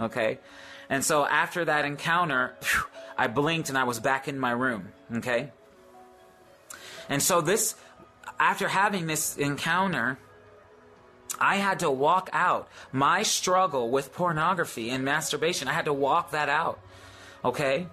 [0.00, 0.40] Okay?
[0.88, 2.54] And so after that encounter,
[3.16, 4.88] I blinked and I was back in my room.
[5.16, 5.50] Okay?
[7.08, 7.74] And so this,
[8.38, 10.18] after having this encounter,
[11.38, 15.68] I had to walk out my struggle with pornography and masturbation.
[15.68, 16.78] I had to walk that out.
[17.44, 17.86] Okay?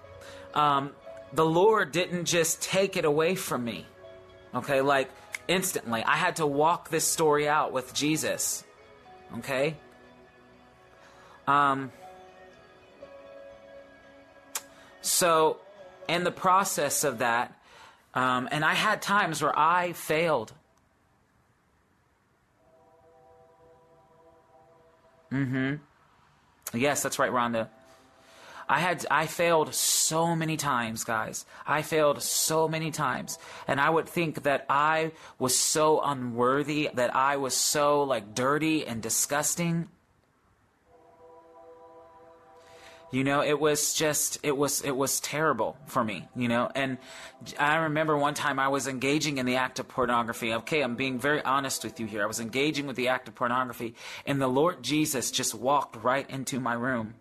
[0.53, 0.91] Um,
[1.33, 3.85] the Lord didn't just take it away from me.
[4.53, 4.81] Okay?
[4.81, 5.09] Like
[5.47, 6.03] instantly.
[6.03, 8.63] I had to walk this story out with Jesus.
[9.39, 9.77] Okay?
[11.47, 11.91] Um,
[15.01, 15.57] so,
[16.07, 17.53] in the process of that,
[18.13, 20.53] um, and I had times where I failed.
[25.31, 25.75] Mm-hmm.
[26.77, 27.69] Yes, that's right, Rhonda.
[28.71, 31.45] I had I failed so many times, guys.
[31.67, 33.37] I failed so many times.
[33.67, 38.87] And I would think that I was so unworthy, that I was so like dirty
[38.87, 39.89] and disgusting.
[43.11, 46.69] You know, it was just it was it was terrible for me, you know.
[46.73, 46.97] And
[47.59, 50.53] I remember one time I was engaging in the act of pornography.
[50.53, 52.23] Okay, I'm being very honest with you here.
[52.23, 53.95] I was engaging with the act of pornography,
[54.25, 57.15] and the Lord Jesus just walked right into my room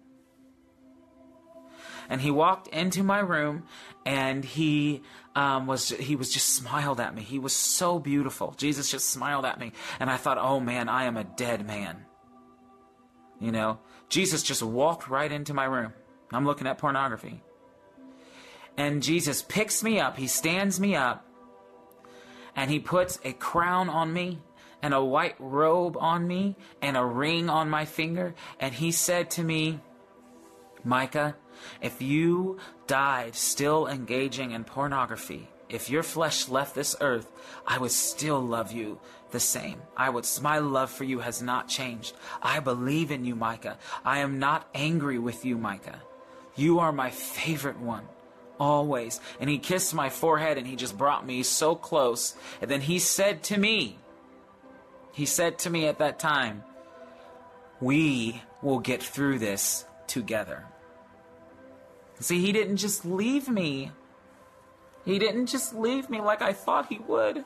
[2.11, 3.62] and he walked into my room
[4.05, 5.03] and he
[5.35, 7.22] um, was he was just smiled at me.
[7.22, 8.53] He was so beautiful.
[8.59, 12.05] Jesus just smiled at me, and I thought, oh man, I am a dead man.
[13.38, 13.79] You know,
[14.11, 15.94] Jesus just walked right into my room.
[16.33, 17.42] I'm looking at pornography.
[18.77, 21.27] And Jesus picks me up, he stands me up,
[22.55, 24.40] and he puts a crown on me
[24.83, 28.35] and a white robe on me and a ring on my finger.
[28.59, 29.81] And he said to me,
[30.85, 31.37] Micah,
[31.81, 37.31] if you died still engaging in pornography, if your flesh left this earth,
[37.66, 38.99] I would still love you
[39.31, 39.81] the same.
[39.97, 42.14] I would my love for you has not changed.
[42.43, 43.79] I believe in you, Micah.
[44.05, 46.01] I am not angry with you, Micah.
[46.57, 48.07] You are my favorite one.
[48.59, 49.21] Always.
[49.40, 52.35] And he kissed my forehead and he just brought me so close.
[52.61, 53.99] And then he said to me,
[55.12, 56.62] he said to me at that time,
[57.81, 60.66] we will get through this together.
[62.21, 63.93] See, he didn't just leave me.
[65.07, 67.45] He didn't just leave me like I thought he would.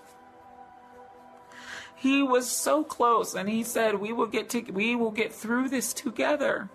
[2.05, 5.71] He was so close and he said, "We will get to we will get through
[5.71, 6.69] this together."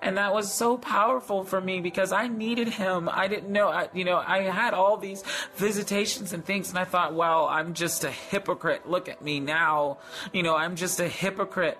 [0.00, 3.10] And that was so powerful for me because I needed him.
[3.12, 5.22] I didn't know, I, you know, I had all these
[5.56, 8.88] visitations and things, and I thought, well, I'm just a hypocrite.
[8.88, 9.98] Look at me now.
[10.32, 11.78] You know, I'm just a hypocrite.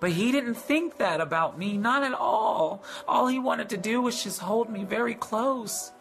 [0.00, 2.82] But he didn't think that about me, not at all.
[3.08, 5.92] All he wanted to do was just hold me very close.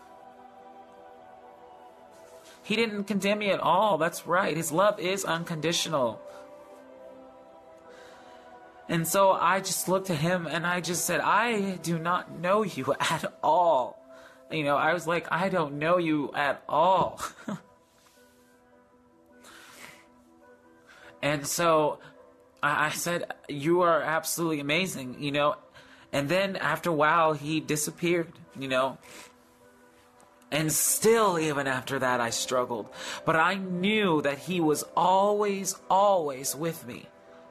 [2.66, 4.00] He didn't condemn me at all.
[4.00, 4.58] That's right.
[4.58, 6.20] His love is unconditional.
[8.90, 12.64] And so I just looked at him and I just said, I do not know
[12.64, 14.02] you at all.
[14.50, 17.22] You know, I was like, I don't know you at all.
[21.22, 22.00] and so
[22.64, 25.56] I, said, You are absolutely amazing, you know.
[26.12, 28.98] And then after a while, he disappeared, you know.
[30.52, 32.90] And still, even after that, I struggled.
[33.26, 37.08] But I knew that he was always, always with me.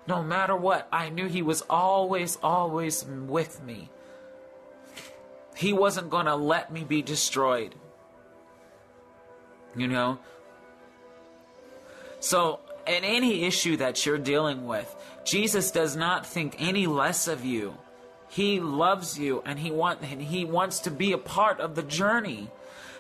[0.07, 3.91] No matter what, I knew he was always, always with me.
[5.57, 7.75] He wasn't going to let me be destroyed.
[9.77, 10.19] You know?
[12.21, 17.45] So in any issue that you're dealing with, Jesus does not think any less of
[17.45, 17.77] you.
[18.29, 21.83] He loves you and he want and he wants to be a part of the
[21.83, 22.51] journey.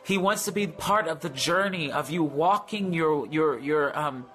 [0.05, 4.27] He wants to be part of the journey of you walking your your your um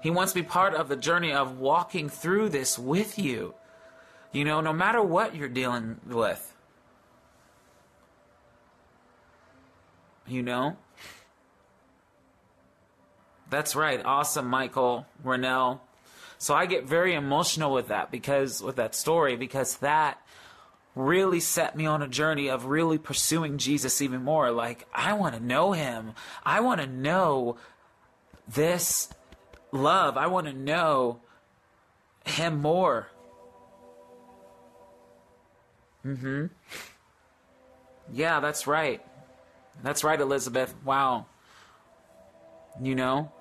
[0.00, 3.54] He wants to be part of the journey of walking through this with you.
[4.30, 6.54] You know, no matter what you're dealing with.
[10.26, 10.76] You know?
[13.50, 14.00] That's right.
[14.02, 15.80] Awesome, Michael Renell.
[16.38, 20.18] So I get very emotional with that because with that story because that
[20.94, 24.50] really set me on a journey of really pursuing Jesus even more.
[24.50, 26.12] Like I want to know him.
[26.44, 27.56] I want to know
[28.46, 29.08] this
[29.70, 30.16] love.
[30.16, 31.20] I want to know
[32.26, 33.08] him more.
[36.04, 36.50] Mhm.
[38.12, 39.00] Yeah, that's right.
[39.82, 40.74] That's right, Elizabeth.
[40.84, 41.26] Wow.
[42.80, 43.32] You know?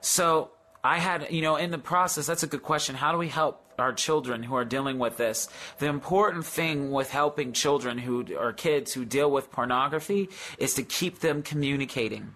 [0.00, 0.50] So
[0.84, 2.94] I had, you know, in the process, that's a good question.
[2.94, 5.48] How do we help our children who are dealing with this?
[5.78, 10.82] The important thing with helping children who are kids who deal with pornography is to
[10.82, 12.34] keep them communicating.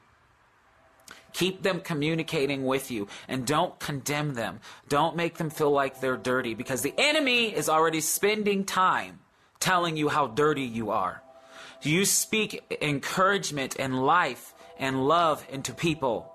[1.32, 4.61] Keep them communicating with you and don't condemn them.
[4.88, 9.20] Don't make them feel like they're dirty because the enemy is already spending time
[9.59, 11.22] telling you how dirty you are.
[11.82, 16.32] You speak encouragement and life and love into people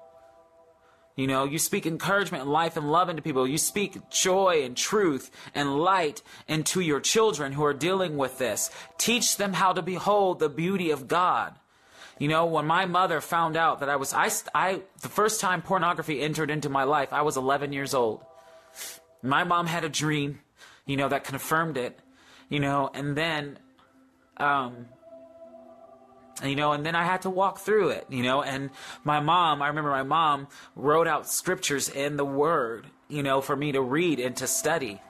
[1.17, 3.47] you know, you speak encouragement and life and love into people.
[3.47, 8.69] You speak joy and truth and light into your children who are dealing with this.
[8.99, 11.55] Teach them how to behold the beauty of God.
[12.19, 15.63] You know, when my mother found out that I was, I, I, the first time
[15.63, 18.23] pornography entered into my life, I was 11 years old.
[19.23, 20.39] My mom had a dream,
[20.85, 21.99] you know, that confirmed it,
[22.47, 23.57] you know, and then,
[24.37, 24.85] um,
[26.43, 28.69] you know, and then I had to walk through it, you know, and
[29.03, 33.55] my mom, I remember my mom wrote out scriptures in the Word, you know, for
[33.55, 35.01] me to read and to study,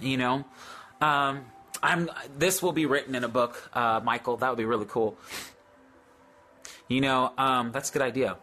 [0.00, 0.44] you know.
[1.00, 1.46] Um,
[1.82, 2.10] I'm.
[2.36, 4.38] This will be written in a book, uh, Michael.
[4.38, 5.16] That would be really cool.
[6.88, 8.36] You know, um, that's a good idea.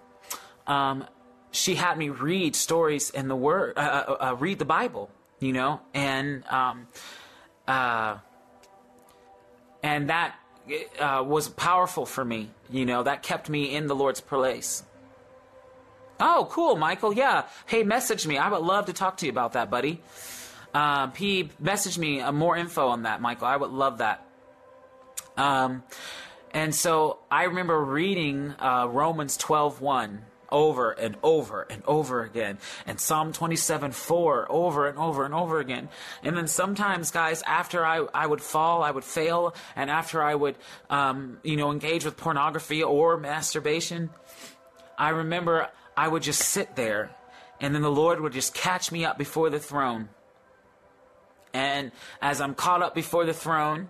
[0.67, 1.05] Um,
[1.51, 5.09] she had me read stories in the Word, uh, uh, uh read the Bible.
[5.39, 6.87] You know, and um,
[7.67, 8.17] uh,
[9.81, 10.35] and that
[10.99, 12.49] uh, was powerful for me.
[12.69, 14.83] You know, that kept me in the Lord's place.
[16.19, 17.13] Oh, cool, Michael.
[17.13, 17.45] Yeah.
[17.65, 18.37] Hey, message me.
[18.37, 20.01] I would love to talk to you about that, buddy.
[21.15, 23.47] He messaged me uh, more info on that, Michael.
[23.47, 24.25] I would love that.
[25.37, 25.83] Um,
[26.51, 30.21] and so I remember reading uh, Romans 12 1
[30.53, 35.59] over and over and over again, and Psalm 27 4 over and over and over
[35.59, 35.89] again.
[36.23, 40.35] And then sometimes, guys, after I, I would fall, I would fail, and after I
[40.35, 40.55] would,
[40.89, 44.11] um, you know, engage with pornography or masturbation,
[44.97, 47.09] I remember I would just sit there,
[47.59, 50.09] and then the Lord would just catch me up before the throne.
[51.53, 51.91] And
[52.21, 53.89] as I'm caught up before the throne,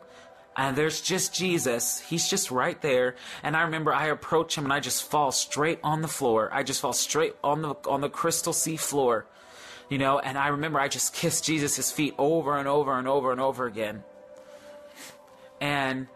[0.55, 1.99] and there's just Jesus.
[1.99, 3.15] He's just right there.
[3.41, 6.49] And I remember I approach him and I just fall straight on the floor.
[6.51, 9.25] I just fall straight on the on the crystal sea floor.
[9.89, 13.31] You know, and I remember I just kissed Jesus' feet over and over and over
[13.31, 14.03] and over again.
[15.59, 16.07] And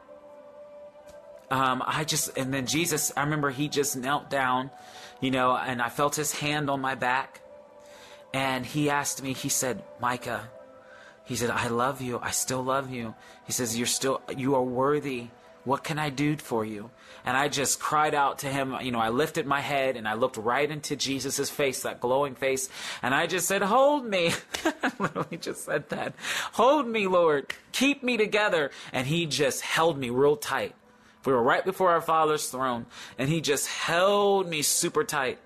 [1.50, 4.70] um, I just and then Jesus, I remember he just knelt down,
[5.20, 7.42] you know, and I felt his hand on my back.
[8.34, 10.50] And he asked me, he said, Micah,
[11.28, 12.20] he said, I love you.
[12.20, 13.14] I still love you.
[13.46, 15.28] He says, You're still, you are worthy.
[15.66, 16.90] What can I do for you?
[17.26, 18.74] And I just cried out to him.
[18.82, 22.36] You know, I lifted my head and I looked right into Jesus' face, that glowing
[22.36, 22.70] face,
[23.02, 24.32] and I just said, Hold me.
[24.64, 26.14] I literally just said that.
[26.54, 27.54] Hold me, Lord.
[27.74, 28.72] Keep me together.
[28.94, 30.76] And he just held me real tight.
[31.26, 32.86] We were right before our Father's throne,
[33.18, 35.40] and he just held me super tight.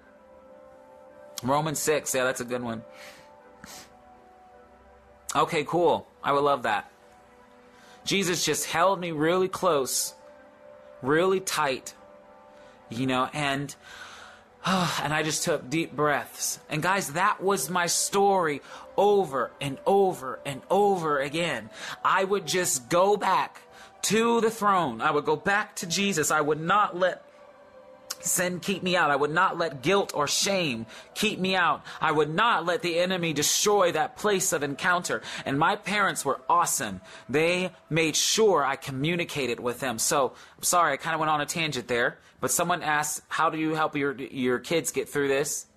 [1.42, 2.84] Romans 6, yeah, that's a good one.
[5.36, 6.08] Okay, cool.
[6.24, 6.92] I would love that.
[8.04, 10.14] Jesus just held me really close,
[11.02, 11.94] really tight,
[12.90, 13.76] you know, and
[14.66, 16.60] and I just took deep breaths.
[16.70, 18.62] And guys, that was my story
[18.98, 21.70] over and over and over again.
[22.04, 23.62] I would just go back
[24.04, 25.02] to the throne.
[25.02, 26.32] I would go back to Jesus.
[26.32, 27.24] I would not let
[28.24, 29.12] Sin keep me out.
[29.12, 31.84] I would not let guilt or shame keep me out.
[32.00, 35.22] I would not let the enemy destroy that place of encounter.
[35.46, 37.02] And my parents were awesome.
[37.30, 40.00] They made sure I communicated with them.
[40.00, 42.18] So, I'm sorry, I kind of went on a tangent there.
[42.40, 45.68] But someone asked, how do you help your, your kids get through this?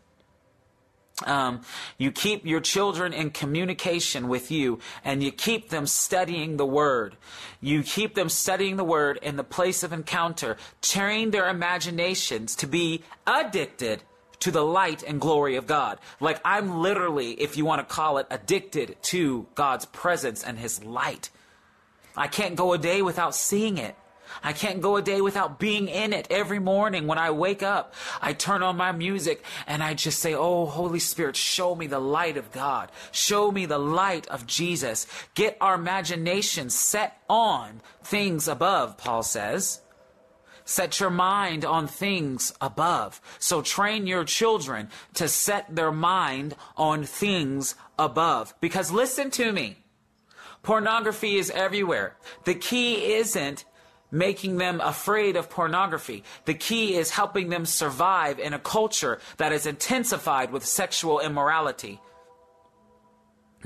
[1.25, 1.61] Um,
[1.97, 7.17] you keep your children in communication with you and you keep them studying the Word.
[7.61, 12.67] You keep them studying the Word in the place of encounter, train their imaginations to
[12.67, 14.03] be addicted
[14.41, 15.99] to the light and glory of God.
[16.19, 20.85] Like I'm literally, if you want to call it, addicted to God's presence and His
[20.85, 21.31] light.
[22.17, 23.95] I can't go a day without seeing it.
[24.43, 26.27] I can't go a day without being in it.
[26.31, 30.35] Every morning when I wake up, I turn on my music and I just say,
[30.35, 32.91] Oh, Holy Spirit, show me the light of God.
[33.12, 35.07] Show me the light of Jesus.
[35.35, 39.81] Get our imagination set on things above, Paul says.
[40.64, 43.20] Set your mind on things above.
[43.39, 48.55] So train your children to set their mind on things above.
[48.61, 49.77] Because listen to me.
[50.62, 52.16] Pornography is everywhere.
[52.45, 53.66] The key isn't
[54.15, 56.23] making them afraid of pornography.
[56.45, 62.01] The key is helping them survive in a culture that is intensified with sexual immorality.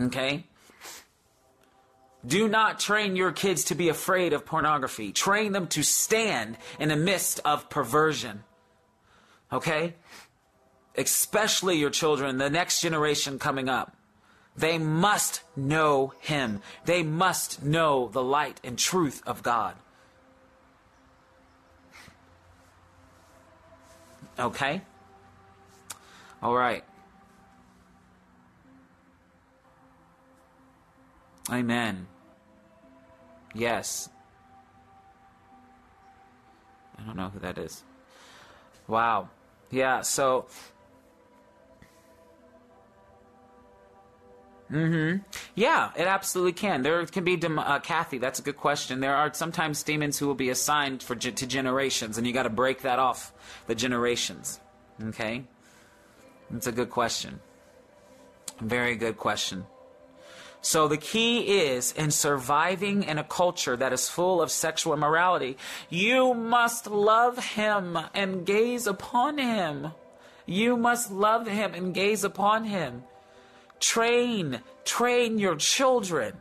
[0.01, 0.47] Okay?
[2.27, 5.13] Do not train your kids to be afraid of pornography.
[5.13, 8.43] Train them to stand in the midst of perversion.
[9.53, 9.95] Okay?
[10.97, 13.95] Especially your children, the next generation coming up.
[14.57, 16.63] They must know Him.
[16.85, 19.77] They must know the light and truth of God.
[24.39, 24.83] Okay?
[26.43, 26.85] All right.
[31.51, 32.07] Amen.
[33.55, 34.09] Yes.
[36.99, 37.85] I don't know who that is.
[38.87, 39.31] Wow.
[39.71, 40.47] Yeah, so
[44.71, 45.23] Mm-hmm.
[45.55, 46.83] Yeah, it absolutely can.
[46.83, 48.19] There can be, dem- uh, Kathy.
[48.19, 49.01] That's a good question.
[49.01, 52.43] There are sometimes demons who will be assigned for ge- to generations, and you got
[52.43, 53.33] to break that off
[53.67, 54.61] the generations.
[55.03, 55.45] Okay,
[56.51, 57.41] that's a good question.
[58.61, 59.65] Very good question.
[60.61, 65.57] So the key is in surviving in a culture that is full of sexual immorality,
[65.89, 69.93] you must love him and gaze upon him.
[70.47, 73.05] You must love him and gaze upon him.
[73.81, 76.35] Train, train your children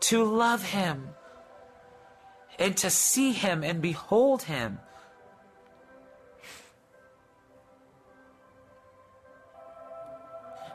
[0.00, 1.10] to love him
[2.58, 4.78] and to see him and behold him.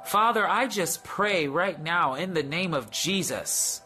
[0.06, 3.82] Father, I just pray right now in the name of Jesus.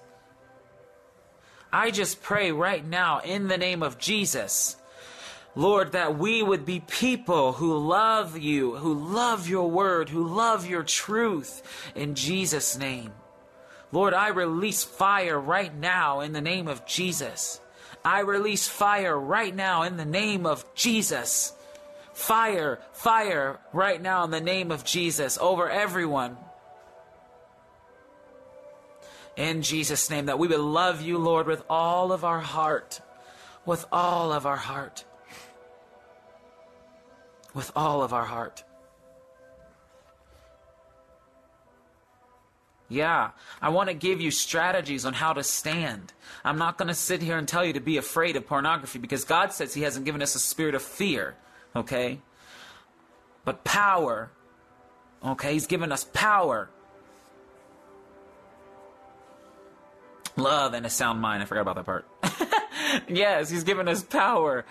[1.73, 4.75] I just pray right now in the name of Jesus.
[5.55, 10.65] Lord, that we would be people who love you, who love your word, who love
[10.65, 11.61] your truth
[11.93, 13.11] in Jesus' name.
[13.91, 17.59] Lord, I release fire right now in the name of Jesus.
[18.05, 21.53] I release fire right now in the name of Jesus.
[22.13, 26.37] Fire, fire right now in the name of Jesus over everyone.
[29.35, 33.01] In Jesus' name, that we would love you, Lord, with all of our heart.
[33.65, 35.03] With all of our heart.
[37.53, 38.63] With all of our heart.
[42.87, 43.31] Yeah,
[43.61, 46.11] I want to give you strategies on how to stand.
[46.43, 49.23] I'm not going to sit here and tell you to be afraid of pornography because
[49.23, 51.37] God says He hasn't given us a spirit of fear
[51.75, 52.19] okay?
[53.45, 54.31] But power,
[55.23, 55.53] okay?
[55.53, 56.69] He's given us power.
[60.35, 61.43] Love and a sound mind.
[61.43, 63.07] I forgot about that part.
[63.09, 64.65] yes, he's given us power,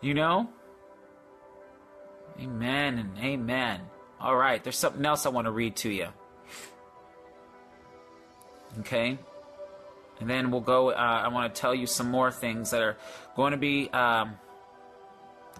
[0.00, 0.48] you know?
[2.40, 3.80] Amen and amen.
[4.20, 6.08] All right, there's something else I want to read to you.
[8.80, 9.18] Okay?
[10.20, 10.90] And then we'll go.
[10.90, 12.96] Uh, I want to tell you some more things that are
[13.34, 13.90] going to be.
[13.90, 14.38] Um,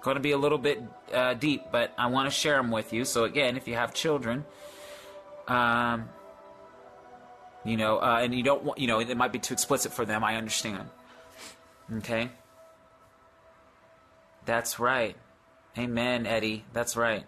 [0.06, 0.80] going to be a little bit
[1.12, 3.04] uh, deep, but I want to share them with you.
[3.04, 4.44] So again, if you have children,
[5.48, 6.08] um,
[7.64, 10.04] you know, uh, and you don't want, you know, it might be too explicit for
[10.04, 10.22] them.
[10.22, 10.88] I understand.
[11.96, 12.30] Okay.
[14.44, 15.16] That's right.
[15.78, 16.64] Amen, Eddie.
[16.72, 17.24] That's right.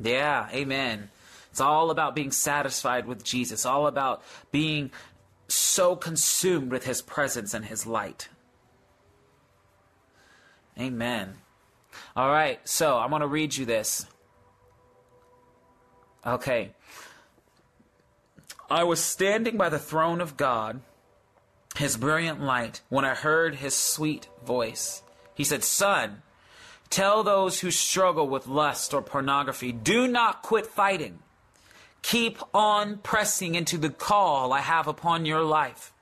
[0.00, 1.10] Yeah, amen.
[1.50, 4.22] It's all about being satisfied with Jesus, all about
[4.52, 4.90] being
[5.48, 8.28] so consumed with his presence and his light.
[10.78, 11.34] Amen.
[12.14, 14.06] All right, so I'm going to read you this.
[16.24, 16.72] Okay.
[18.70, 20.80] I was standing by the throne of God,
[21.76, 25.02] his brilliant light, when I heard his sweet voice.
[25.38, 26.22] He said, Son,
[26.90, 31.20] tell those who struggle with lust or pornography, do not quit fighting.
[32.02, 35.92] Keep on pressing into the call I have upon your life.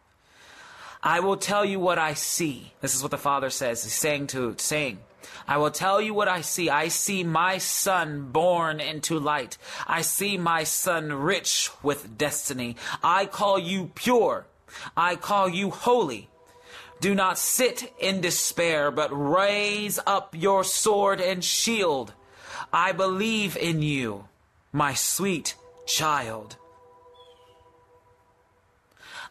[1.03, 2.72] I will tell you what I see.
[2.80, 3.84] This is what the Father says.
[3.84, 5.01] He's saying to saying,
[5.47, 6.70] I will tell you what I see.
[6.70, 9.59] I see my son born into light.
[9.87, 12.76] I see my son rich with destiny.
[13.03, 14.47] I call you pure.
[14.97, 16.30] I call you holy.
[17.01, 22.15] Do not sit in despair, but raise up your sword and shield.
[22.73, 24.29] I believe in you,
[24.73, 25.55] my sweet
[25.87, 26.57] child.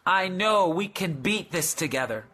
[0.06, 2.26] I know we can beat this together.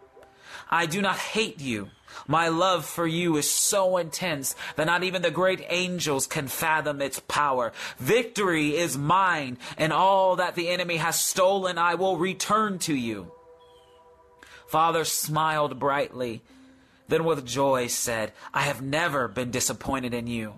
[0.70, 1.88] I do not hate you.
[2.28, 7.00] My love for you is so intense that not even the great angels can fathom
[7.00, 7.72] its power.
[7.98, 13.32] Victory is mine, and all that the enemy has stolen I will return to you.
[14.72, 16.40] Father smiled brightly,
[17.06, 20.54] then with joy said, I have never been disappointed in you.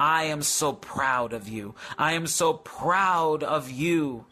[0.00, 1.76] I am so proud of you.
[1.96, 4.26] I am so proud of you.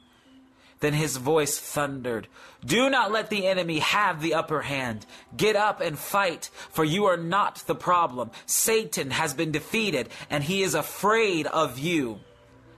[0.80, 2.26] Then his voice thundered,
[2.66, 5.06] Do not let the enemy have the upper hand.
[5.36, 8.32] Get up and fight, for you are not the problem.
[8.46, 12.18] Satan has been defeated, and he is afraid of you.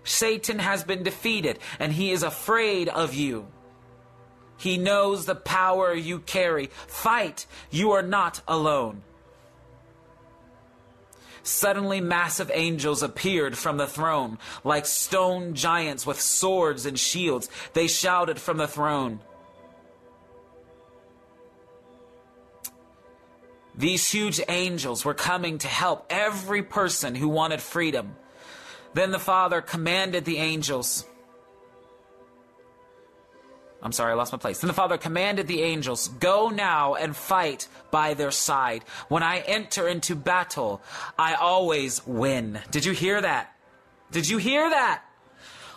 [0.05, 3.47] Satan has been defeated, and he is afraid of you.
[4.63, 6.67] He knows the power you carry.
[6.87, 9.03] Fight, you are not alone.
[11.43, 17.51] Suddenly, massive angels appeared from the throne, like stone giants with swords and shields.
[17.73, 19.19] They shouted from the throne.
[23.75, 28.15] These huge angels were coming to help every person who wanted freedom.
[28.95, 31.05] Then the Father commanded the angels
[33.83, 34.61] I'm sorry, I lost my place.
[34.61, 38.85] Then the Father commanded the angels, Go now and fight by their side.
[39.09, 40.81] When I enter into battle,
[41.19, 42.61] I always win.
[42.71, 43.53] Did you hear that?
[44.13, 45.03] Did you hear that?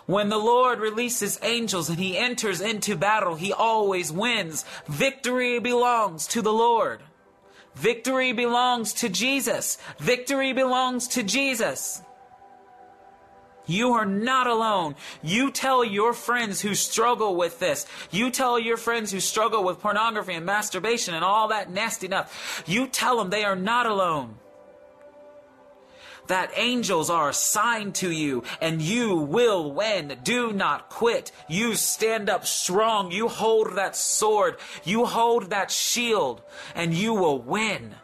[0.06, 4.64] When the Lord releases angels and he enters into battle, he always wins.
[4.86, 7.00] Victory belongs to the Lord.
[7.74, 9.78] Victory belongs to Jesus.
[9.98, 12.02] Victory belongs to Jesus.
[13.66, 14.94] You are not alone.
[15.22, 17.86] You tell your friends who struggle with this.
[18.10, 22.62] You tell your friends who struggle with pornography and masturbation and all that nasty stuff.
[22.66, 24.36] You tell them they are not alone.
[26.28, 30.18] That angels are assigned to you and you will win.
[30.24, 31.30] Do not quit.
[31.48, 33.12] You stand up strong.
[33.12, 34.56] You hold that sword.
[34.84, 36.42] You hold that shield
[36.74, 37.94] and you will win.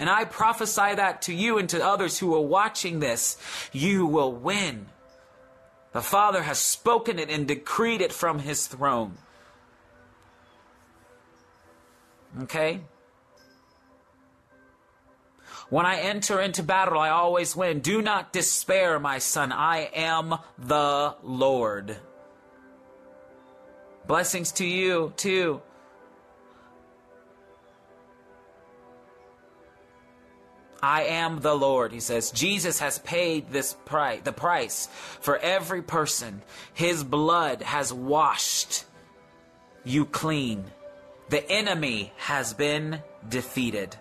[0.00, 3.36] And I prophesy that to you and to others who are watching this.
[3.70, 4.86] You will win.
[5.92, 9.18] The Father has spoken it and decreed it from his throne.
[12.42, 12.80] Okay?
[15.68, 17.80] When I enter into battle, I always win.
[17.80, 19.52] Do not despair, my son.
[19.52, 21.98] I am the Lord.
[24.06, 25.60] Blessings to you, too.
[30.82, 32.30] I am the Lord, he says.
[32.30, 34.88] Jesus has paid this price, the price
[35.20, 36.42] for every person.
[36.72, 38.84] His blood has washed
[39.84, 40.64] you clean.
[41.28, 43.96] The enemy has been defeated.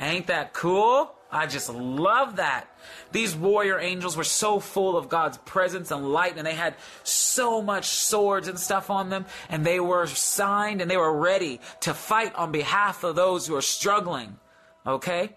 [0.00, 1.14] Ain't that cool?
[1.32, 2.66] I just love that.
[3.12, 7.62] These warrior angels were so full of God's presence and light, and they had so
[7.62, 11.94] much swords and stuff on them, and they were signed and they were ready to
[11.94, 14.38] fight on behalf of those who are struggling.
[14.86, 15.36] Okay?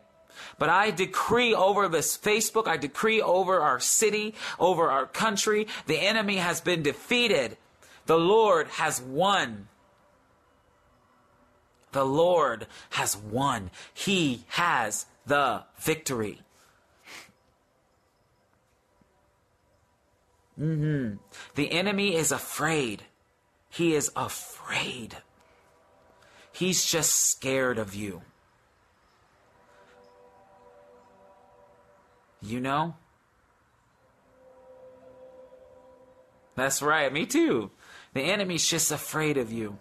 [0.57, 5.99] But I decree over this Facebook, I decree over our city, over our country, the
[5.99, 7.57] enemy has been defeated.
[8.05, 9.67] The Lord has won.
[11.91, 13.69] The Lord has won.
[13.93, 16.41] He has the victory.
[20.59, 21.17] Mm-hmm.
[21.55, 23.03] The enemy is afraid.
[23.69, 25.17] He is afraid.
[26.51, 28.21] He's just scared of you.
[32.43, 32.95] You know?
[36.55, 37.71] That's right, me too.
[38.13, 39.77] The enemy's just afraid of you.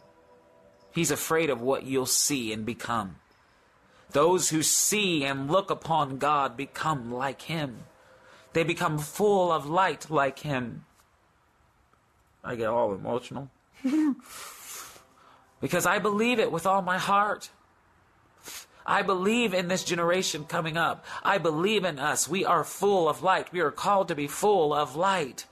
[0.92, 3.16] He's afraid of what you'll see and become.
[4.12, 7.84] Those who see and look upon God become like Him.
[8.52, 10.84] They become full of light like Him.
[12.44, 13.50] I get all emotional.
[15.60, 17.50] because I believe it with all my heart.
[18.86, 21.04] I believe in this generation coming up.
[21.22, 22.28] I believe in us.
[22.28, 23.52] We are full of light.
[23.52, 25.46] We are called to be full of light.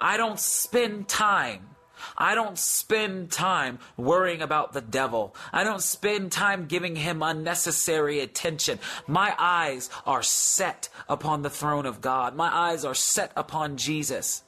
[0.00, 1.68] I don't spend time.
[2.16, 5.34] I don't spend time worrying about the devil.
[5.52, 8.78] I don't spend time giving him unnecessary attention.
[9.06, 12.36] My eyes are set upon the throne of God.
[12.36, 14.42] My eyes are set upon Jesus.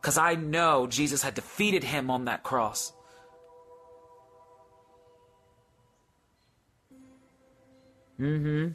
[0.00, 2.92] Because I know Jesus had defeated him on that cross.
[8.20, 8.68] Mm-hmm.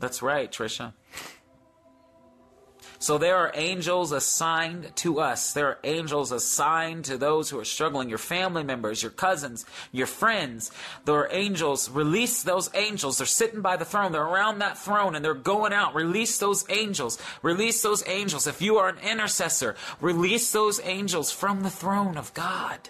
[0.00, 0.92] That's right, Trisha.
[3.04, 5.52] So there are angels assigned to us.
[5.52, 10.06] There are angels assigned to those who are struggling, your family members, your cousins, your
[10.06, 10.70] friends.
[11.04, 11.90] There are angels.
[11.90, 13.18] Release those angels.
[13.18, 14.12] They're sitting by the throne.
[14.12, 15.94] They're around that throne and they're going out.
[15.94, 17.18] Release those angels.
[17.42, 18.46] Release those angels.
[18.46, 22.88] If you are an intercessor, release those angels from the throne of God.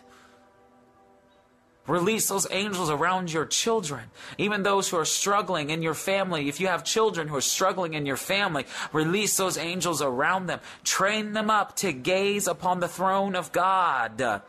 [1.86, 4.04] Release those angels around your children,
[4.38, 6.48] even those who are struggling in your family.
[6.48, 10.60] If you have children who are struggling in your family, release those angels around them.
[10.82, 14.42] Train them up to gaze upon the throne of God.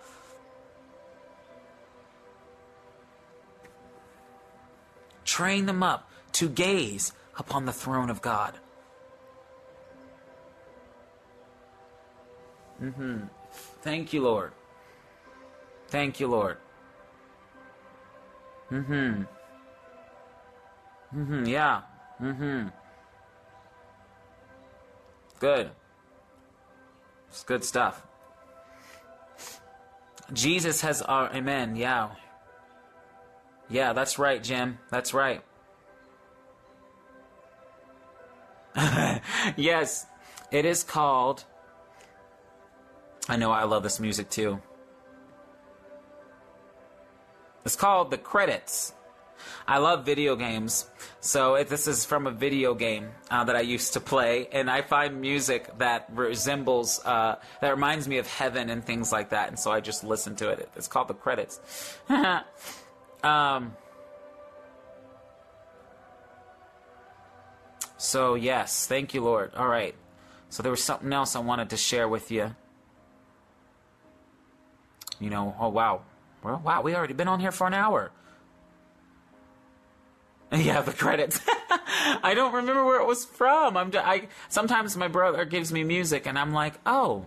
[5.26, 8.54] Train them up to gaze upon the throne of God.
[12.82, 13.24] Mm-hmm.
[13.82, 14.54] Thank you, Lord.
[15.90, 16.58] Thank you, Lord.
[18.72, 19.24] Mm-hmm.
[21.16, 21.46] Mm-hmm.
[21.46, 21.82] Yeah.
[22.22, 22.68] Mm-hmm.
[25.40, 25.72] Good.
[27.30, 28.06] It's good stuff.
[30.34, 31.76] Jesus has our amen.
[31.76, 32.10] Yeah.
[33.70, 34.80] Yeah, that's right, Jim.
[34.90, 35.44] That's right.
[39.56, 40.06] yes,
[40.52, 41.44] it is called.
[43.28, 44.62] I know I love this music too.
[47.66, 48.94] It's called The Credits.
[49.68, 50.88] I love video games,
[51.20, 54.84] so this is from a video game uh, that I used to play, and I
[54.84, 59.58] find music that resembles, uh, that reminds me of heaven and things like that, and
[59.58, 60.70] so I just listen to it.
[60.76, 61.60] It's called The Credits.
[63.24, 63.74] um,
[67.98, 69.56] so, yes, thank you, Lord.
[69.56, 69.96] All right.
[70.50, 72.56] So, there was something else I wanted to share with you.
[75.20, 76.04] You know, oh, wow.
[76.46, 78.12] Well, wow, we already been on here for an hour.
[80.52, 81.42] Yeah, the credits.
[82.24, 83.76] I don't remember where it was from.
[83.76, 83.90] I'm.
[83.90, 87.26] just, I sometimes my brother gives me music, and I'm like, oh,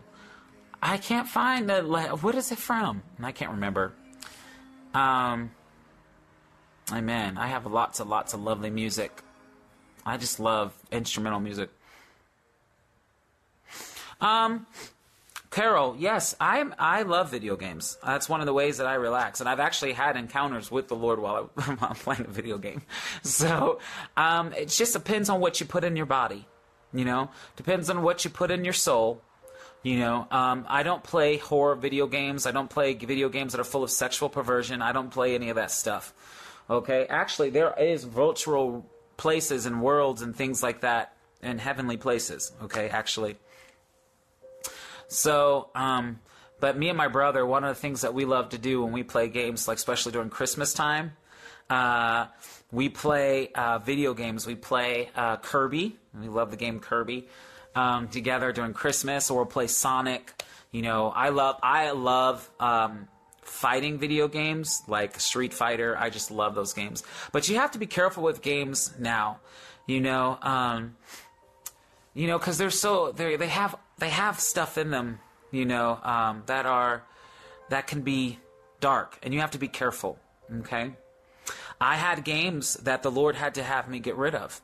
[0.80, 1.82] I can't find the.
[1.82, 3.02] What is it from?
[3.16, 3.92] And I can't remember.
[4.94, 5.50] Um.
[6.92, 7.36] Amen.
[7.36, 9.20] I have lots and lots of lovely music.
[10.06, 11.70] I just love instrumental music.
[14.20, 14.66] Um,
[15.51, 17.96] Carol, yes, I I love video games.
[18.05, 20.96] That's one of the ways that I relax, and I've actually had encounters with the
[20.96, 22.82] Lord while, I, I'm playing a video game.
[23.22, 23.80] So
[24.16, 26.46] um, it just depends on what you put in your body.
[26.92, 29.22] You know, depends on what you put in your soul.
[29.82, 32.46] You know, um, I don't play horror video games.
[32.46, 34.82] I don't play video games that are full of sexual perversion.
[34.82, 36.12] I don't play any of that stuff.
[36.68, 38.84] Okay, actually, there is virtual
[39.16, 42.53] places and worlds and things like that in heavenly places.
[42.62, 43.36] Okay, actually.
[45.09, 46.20] So, um,
[46.61, 48.92] but me and my brother, one of the things that we love to do when
[48.92, 51.12] we play games, like especially during Christmas time,
[51.70, 52.26] uh,
[52.70, 54.46] we play uh, video games.
[54.46, 55.96] We play uh, Kirby.
[56.18, 57.28] We love the game Kirby
[57.74, 60.42] um, together during Christmas, or we'll play Sonic.
[60.70, 63.09] You know, I love I love um,
[63.42, 65.96] fighting video games like Street Fighter.
[65.96, 67.02] I just love those games.
[67.32, 69.38] But you have to be careful with games now.
[69.86, 70.96] You know, um,
[72.14, 75.20] you know, because they're so they they have they have stuff in them,
[75.51, 77.05] you know, um, that are
[77.70, 78.38] that can be
[78.80, 80.18] dark, and you have to be careful.
[80.61, 80.92] Okay,
[81.80, 84.61] I had games that the Lord had to have me get rid of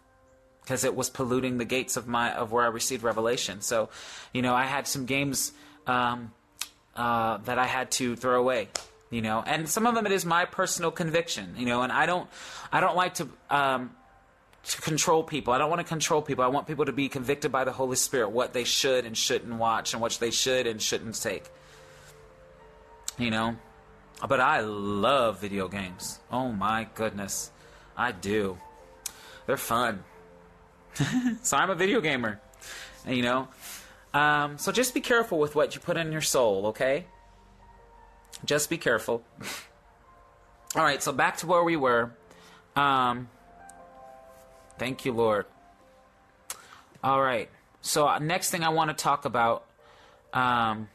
[0.63, 3.61] because it was polluting the gates of my of where I received revelation.
[3.61, 3.91] So,
[4.33, 5.53] you know, I had some games
[5.87, 6.33] um,
[6.97, 8.69] uh, that I had to throw away.
[9.11, 11.55] You know, and some of them it is my personal conviction.
[11.57, 12.29] You know, and I don't
[12.73, 13.29] I don't like to.
[13.51, 13.91] Um,
[14.67, 15.53] to control people.
[15.53, 16.45] I don't want to control people.
[16.45, 19.55] I want people to be convicted by the Holy Spirit what they should and shouldn't
[19.55, 21.45] watch and what they should and shouldn't take.
[23.19, 23.57] You know?
[24.27, 26.19] But I love video games.
[26.31, 27.51] Oh my goodness.
[27.97, 28.59] I do.
[29.47, 30.03] They're fun.
[31.43, 32.41] so I'm a video gamer.
[33.07, 33.49] You know?
[34.15, 37.05] Um, so just be careful with what you put in your soul, okay?
[38.45, 39.25] Just be careful.
[40.77, 42.13] All right, so back to where we were.
[42.77, 43.29] Um,
[44.79, 45.47] Thank you, Lord.
[47.03, 47.49] All right.
[47.81, 49.65] So uh, next thing I want to talk about.
[50.33, 50.89] Um,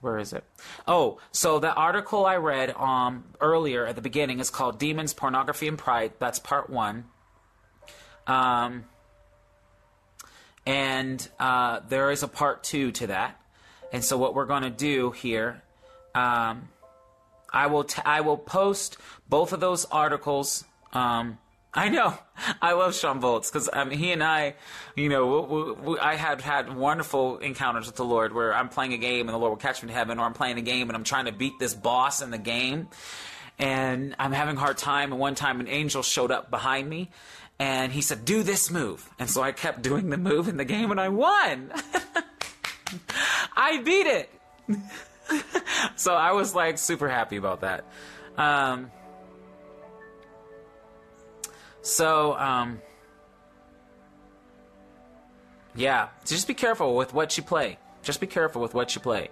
[0.00, 0.44] where is it?
[0.86, 5.66] Oh, so the article I read um, earlier at the beginning is called "Demons, Pornography,
[5.66, 7.06] and Pride." That's part one.
[8.26, 8.84] Um,
[10.66, 13.40] and uh, there is a part two to that.
[13.90, 15.62] And so what we're going to do here,
[16.14, 16.68] um,
[17.50, 18.98] I will t- I will post
[19.28, 21.38] both of those articles um,
[21.74, 22.16] I know.
[22.62, 24.54] I love Sean Volz because um, he and I,
[24.96, 28.94] you know, we, we, I had had wonderful encounters with the Lord where I'm playing
[28.94, 30.88] a game and the Lord will catch me to heaven, or I'm playing a game
[30.88, 32.88] and I'm trying to beat this boss in the game,
[33.58, 35.12] and I'm having a hard time.
[35.12, 37.10] And one time, an angel showed up behind me,
[37.58, 40.64] and he said, "Do this move," and so I kept doing the move in the
[40.64, 41.72] game, and I won.
[43.56, 44.30] I beat it.
[45.96, 47.84] so I was like super happy about that.
[48.36, 48.90] Um,
[51.82, 52.80] so, um,
[55.74, 57.78] yeah, just be careful with what you play.
[58.02, 59.28] Just be careful with what you play.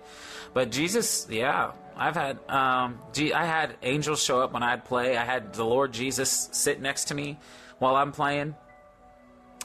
[0.55, 5.16] But Jesus, yeah, I've had, um, I had angels show up when I'd play.
[5.16, 7.38] I had the Lord Jesus sit next to me
[7.78, 8.55] while I'm playing,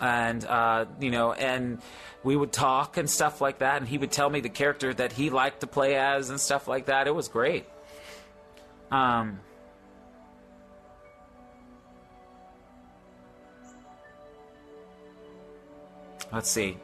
[0.02, 1.82] and uh, you know, and
[2.24, 5.12] we would talk and stuff like that, and he would tell me the character that
[5.12, 7.08] he liked to play as and stuff like that.
[7.08, 7.66] It was great.
[8.92, 9.40] Um,
[16.32, 16.78] Let's see.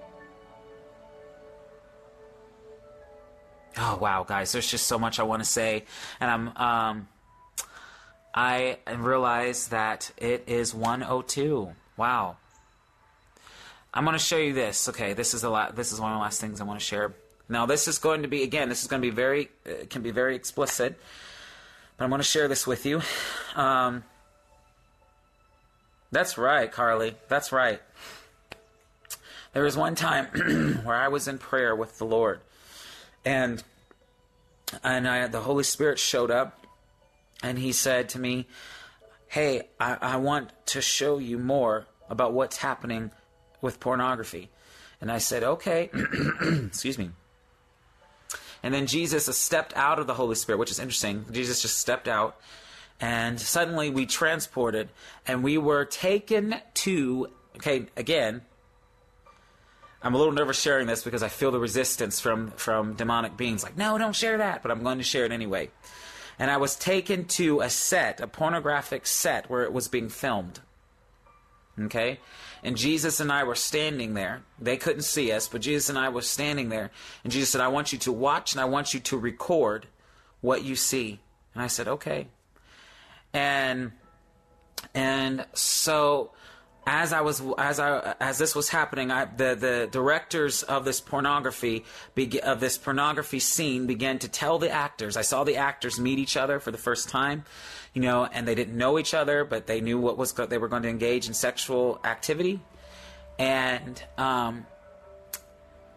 [3.77, 5.85] Oh wow, guys, there's just so much I want to say,
[6.19, 7.07] and I'm um,
[8.33, 11.71] I realize that it is 102.
[11.95, 12.37] Wow.
[13.93, 14.89] I'm going to show you this.
[14.89, 15.75] Okay, this is a lot.
[15.75, 17.15] This is one of the last things I want to share.
[17.49, 18.69] Now, this is going to be again.
[18.69, 20.99] This is going to be very uh, can be very explicit,
[21.97, 23.01] but I'm going to share this with you.
[23.55, 24.03] Um,
[26.11, 27.15] that's right, Carly.
[27.27, 27.81] That's right.
[29.57, 30.25] There was one time
[30.83, 32.41] where I was in prayer with the Lord,
[33.25, 33.63] and
[34.83, 36.67] and I, the Holy Spirit showed up,
[37.41, 38.45] and He said to me,
[39.27, 43.09] "Hey, I, I want to show you more about what's happening
[43.59, 44.51] with pornography."
[45.01, 45.89] And I said, "Okay."
[46.67, 47.09] Excuse me.
[48.61, 51.25] And then Jesus stepped out of the Holy Spirit, which is interesting.
[51.31, 52.39] Jesus just stepped out,
[53.01, 54.89] and suddenly we transported,
[55.25, 57.31] and we were taken to.
[57.55, 58.43] Okay, again,
[60.07, 63.61] I'm a little nervous sharing this because I feel the resistance from from demonic beings.
[63.61, 65.69] Like, no, don't share that, but I'm going to share it anyway.
[66.39, 70.61] and I was taken to a set, a pornographic set where it was being filmed.
[71.79, 72.19] Okay?
[72.63, 74.43] And Jesus and I were standing there.
[74.59, 76.91] They couldn't see us, but Jesus and I were standing there.
[77.23, 79.87] And Jesus said, I want you to watch and I want you to record
[80.41, 81.19] what you see.
[81.53, 82.27] And I said, okay.
[83.33, 83.91] And
[84.93, 86.31] and so
[86.87, 91.01] as I was as I as this was happening, I, the the directors of this
[91.01, 91.83] pornography
[92.43, 95.17] of this pornography scene began to tell the actors.
[95.17, 97.43] I saw the actors meet each other for the first time,
[97.93, 100.69] you know, and they didn't know each other, but they knew what was they were
[100.69, 102.61] going to engage in sexual activity,
[103.37, 104.65] and um,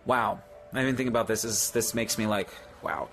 [0.07, 0.41] wow,
[0.73, 1.43] I didn't think about this.
[1.43, 2.51] This this makes me like
[2.83, 3.09] wow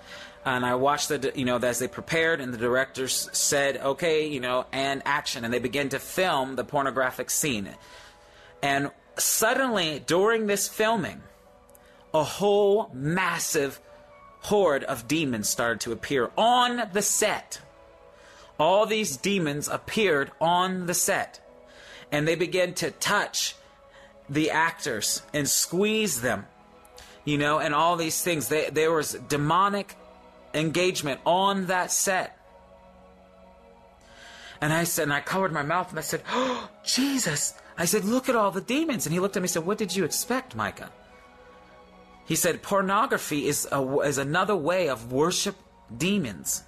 [0.56, 4.40] and I watched the you know as they prepared and the directors said okay you
[4.40, 5.44] know and action.
[5.44, 7.68] And they began to film the pornographic scene.
[8.62, 11.22] And suddenly during this filming
[12.14, 13.80] a whole massive
[14.40, 17.60] horde of demons started to appear on the set.
[18.58, 21.40] All these demons appeared on the set.
[22.10, 23.54] And they began to touch
[24.28, 26.46] the actors and squeeze them
[27.28, 28.48] you know and all these things.
[28.48, 29.96] They, there was demonic
[30.54, 32.38] engagement on that set.
[34.60, 37.54] And I said, and I covered my mouth and I said, Oh, Jesus.
[37.76, 39.06] I said, Look at all the demons.
[39.06, 40.90] And he looked at me and said, What did you expect, Micah?
[42.24, 45.56] He said, Pornography is, a, is another way of worship
[45.96, 46.64] demons,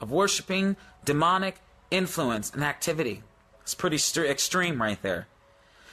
[0.00, 1.56] of worshiping demonic
[1.90, 3.22] influence and activity.
[3.62, 5.26] It's pretty st- extreme right there.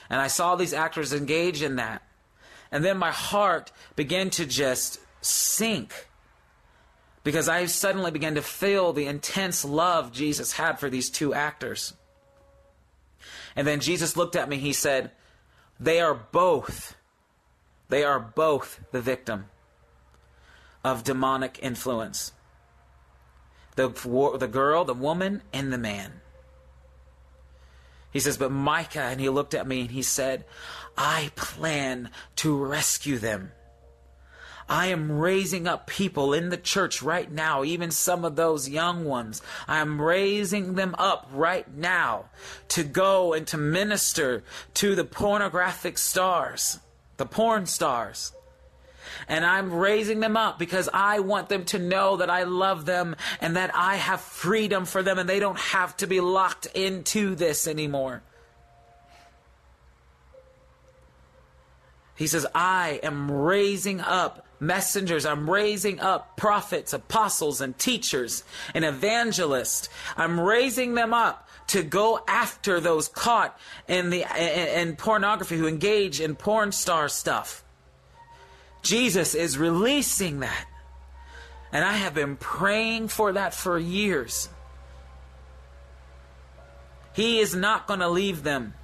[0.09, 2.03] And I saw these actors engage in that.
[2.71, 6.07] And then my heart began to just sink
[7.25, 11.95] because I suddenly began to feel the intense love Jesus had for these two actors.
[13.55, 15.09] And then Jesus looked at me, he said,
[15.79, 16.95] They are both,
[17.89, 19.45] they are both the victim
[20.83, 22.31] of demonic influence.
[23.75, 23.89] The,
[24.37, 26.21] the girl, the woman, and the man.
[28.11, 30.45] He says, But Micah, and he looked at me and he said,
[30.95, 33.51] I plan to rescue them.
[34.67, 39.05] I am raising up people in the church right now, even some of those young
[39.05, 39.41] ones.
[39.67, 42.25] I am raising them up right now
[42.69, 44.43] to go and to minister
[44.75, 46.79] to the pornographic stars,
[47.17, 48.31] the porn stars.
[49.27, 53.15] And I'm raising them up because I want them to know that I love them
[53.39, 57.35] and that I have freedom for them and they don't have to be locked into
[57.35, 58.23] this anymore.
[62.15, 65.25] He says, I am raising up messengers.
[65.25, 68.43] I'm raising up prophets, apostles, and teachers
[68.73, 69.89] and evangelists.
[70.15, 74.25] I'm raising them up to go after those caught in the
[74.79, 77.63] in, pornography who engage in porn star stuff.
[78.81, 80.67] Jesus is releasing that.
[81.71, 84.47] And I have been praying for that for years.
[87.13, 88.75] He is not going to leave them.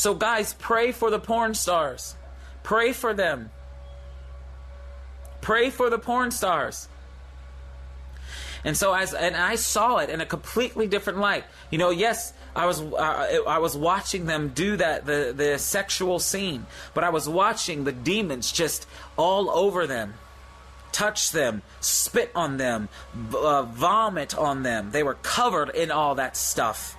[0.00, 2.16] So, guys, pray for the porn stars.
[2.62, 3.50] Pray for them.
[5.42, 6.88] Pray for the porn stars.
[8.64, 11.44] And so as and I saw it in a completely different light.
[11.70, 16.18] You know, yes, I was uh, I was watching them do that the the sexual
[16.18, 18.86] scene, but I was watching the demons just
[19.18, 20.14] all over them,
[20.92, 22.88] touch them, spit on them,
[23.34, 24.92] uh, vomit on them.
[24.92, 26.96] They were covered in all that stuff.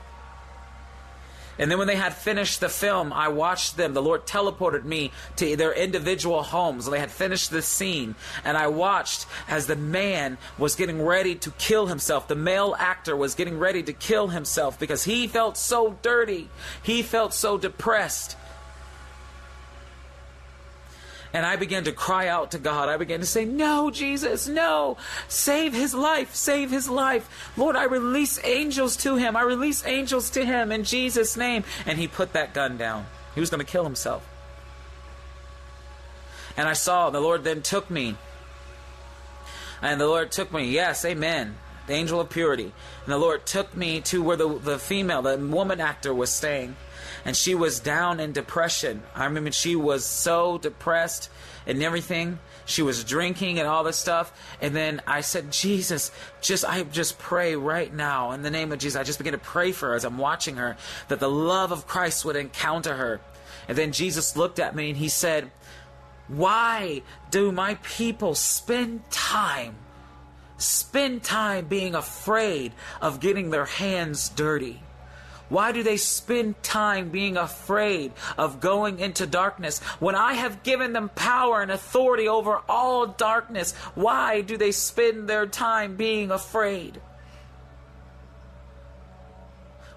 [1.60, 3.94] And then when they had finished the film, I watched them.
[3.94, 6.86] The Lord teleported me to their individual homes.
[6.86, 8.16] They had finished the scene.
[8.44, 12.28] And I watched as the man was getting ready to kill himself.
[12.28, 16.50] The male actor was getting ready to kill himself because he felt so dirty.
[16.82, 18.38] He felt so depressed.
[21.34, 22.90] And I began to cry out to God.
[22.90, 24.98] I began to say, No, Jesus, no.
[25.28, 26.36] Save his life.
[26.36, 27.52] Save his life.
[27.56, 29.36] Lord, I release angels to him.
[29.36, 31.64] I release angels to him in Jesus' name.
[31.86, 33.06] And he put that gun down.
[33.34, 34.28] He was going to kill himself.
[36.58, 38.18] And I saw the Lord then took me.
[39.82, 40.70] And the Lord took me.
[40.70, 41.56] Yes, amen.
[41.88, 42.74] The angel of purity.
[43.06, 46.76] And the Lord took me to where the, the female, the woman actor was staying
[47.26, 49.04] and she was down in depression.
[49.16, 51.30] I remember she was so depressed
[51.66, 52.40] and everything.
[52.66, 54.32] She was drinking and all this stuff.
[54.62, 56.12] And then I said, Jesus,
[56.42, 59.00] just I just pray right now in the name of Jesus.
[59.00, 61.88] I just began to pray for her as I'm watching her that the love of
[61.88, 63.22] Christ would encounter her.
[63.68, 65.52] And then Jesus looked at me and he said,
[66.28, 69.76] Why do my people spend time?
[70.58, 74.82] Spend time being afraid of getting their hands dirty.
[75.52, 80.94] Why do they spend time being afraid of going into darkness when I have given
[80.94, 83.74] them power and authority over all darkness?
[83.94, 87.02] Why do they spend their time being afraid?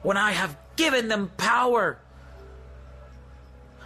[0.02, 1.98] When I have given them power.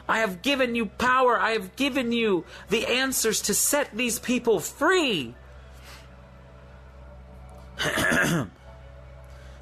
[0.09, 1.39] I have given you power.
[1.39, 5.35] I have given you the answers to set these people free.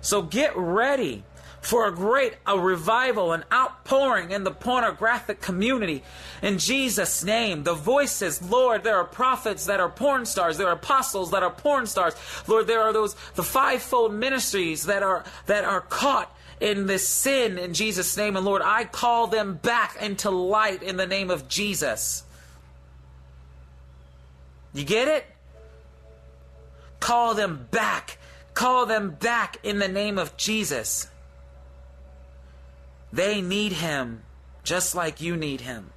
[0.01, 1.25] so get ready
[1.67, 6.05] for a great a revival, and outpouring in the pornographic community.
[6.41, 10.75] In Jesus' name, the voices, Lord, there are prophets that are porn stars, there are
[10.75, 12.15] apostles that are porn stars.
[12.47, 17.59] Lord, there are those the fivefold ministries that are that are caught in this sin
[17.59, 18.37] in Jesus' name.
[18.37, 22.23] And Lord, I call them back into light in the name of Jesus.
[24.73, 25.27] You get it?
[27.01, 28.19] Call them back.
[28.55, 31.09] Call them back in the name of Jesus.
[33.13, 34.23] They need him
[34.63, 35.93] just like you need him.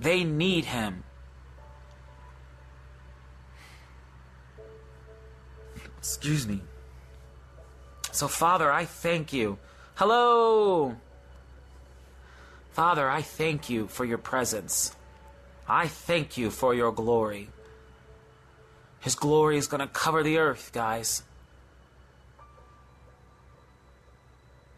[0.00, 1.04] They need him.
[5.98, 6.62] Excuse me.
[8.10, 9.58] So, Father, I thank you.
[9.94, 10.96] Hello!
[12.72, 14.96] Father, I thank you for your presence.
[15.68, 17.50] I thank you for your glory.
[19.00, 21.22] His glory is going to cover the earth, guys.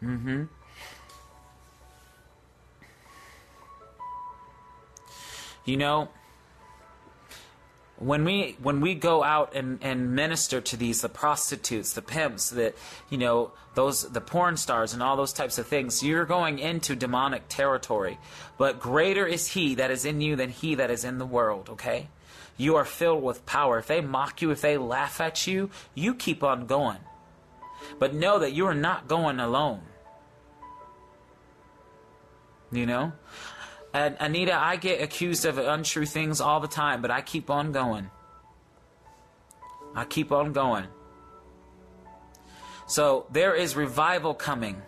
[0.01, 0.43] Mm hmm.
[5.65, 6.09] You know,
[8.03, 12.49] when we when we go out and, and minister to these the prostitutes the pimps
[12.49, 12.75] that
[13.09, 16.95] you know those the porn stars and all those types of things you're going into
[16.95, 18.17] demonic territory
[18.57, 21.69] but greater is he that is in you than he that is in the world
[21.69, 22.07] okay
[22.57, 26.13] you are filled with power if they mock you if they laugh at you you
[26.13, 26.99] keep on going
[27.99, 29.81] but know that you are not going alone
[32.71, 33.11] you know
[33.93, 37.71] and Anita, I get accused of untrue things all the time, but I keep on
[37.71, 38.09] going.
[39.95, 40.87] I keep on going.
[42.87, 44.81] So there is revival coming.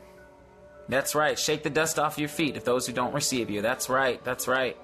[0.90, 1.38] That's right.
[1.38, 3.62] Shake the dust off your feet if those who don't receive you.
[3.62, 4.24] That's right.
[4.24, 4.76] That's right.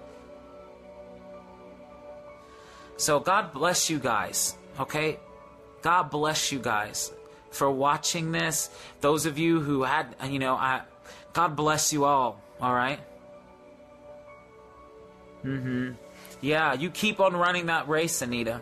[3.02, 4.56] So God bless you guys.
[4.80, 5.18] Okay?
[5.82, 7.12] God bless you guys
[7.50, 8.70] for watching this.
[9.02, 10.84] Those of you who had, you know, I
[11.34, 12.40] God bless you all.
[12.62, 13.00] All right?
[15.44, 15.94] Mm-hmm.
[16.42, 18.62] Yeah, you keep on running that race, Anita.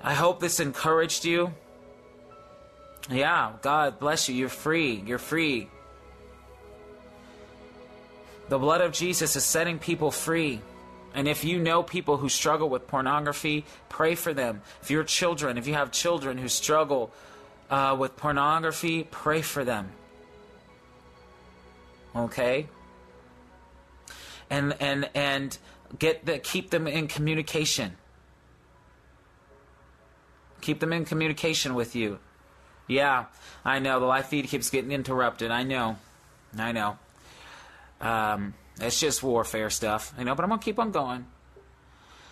[0.00, 1.54] I hope this encouraged you.
[3.08, 4.34] Yeah, God bless you.
[4.34, 5.00] You're free.
[5.06, 5.70] You're free.
[8.48, 10.60] The blood of Jesus is setting people free.
[11.14, 14.62] And if you know people who struggle with pornography, pray for them.
[14.80, 17.12] If you're children, if you have children who struggle
[17.70, 19.90] uh, with pornography, pray for them.
[22.14, 22.68] Okay?
[24.52, 25.58] and and and
[25.98, 27.96] get the keep them in communication.
[30.60, 32.18] Keep them in communication with you.
[32.86, 33.24] Yeah,
[33.64, 35.50] I know the live feed keeps getting interrupted.
[35.50, 35.96] I know,
[36.56, 36.98] I know.
[38.00, 40.34] Um, it's just warfare stuff, you know.
[40.34, 41.26] But I'm gonna keep on going.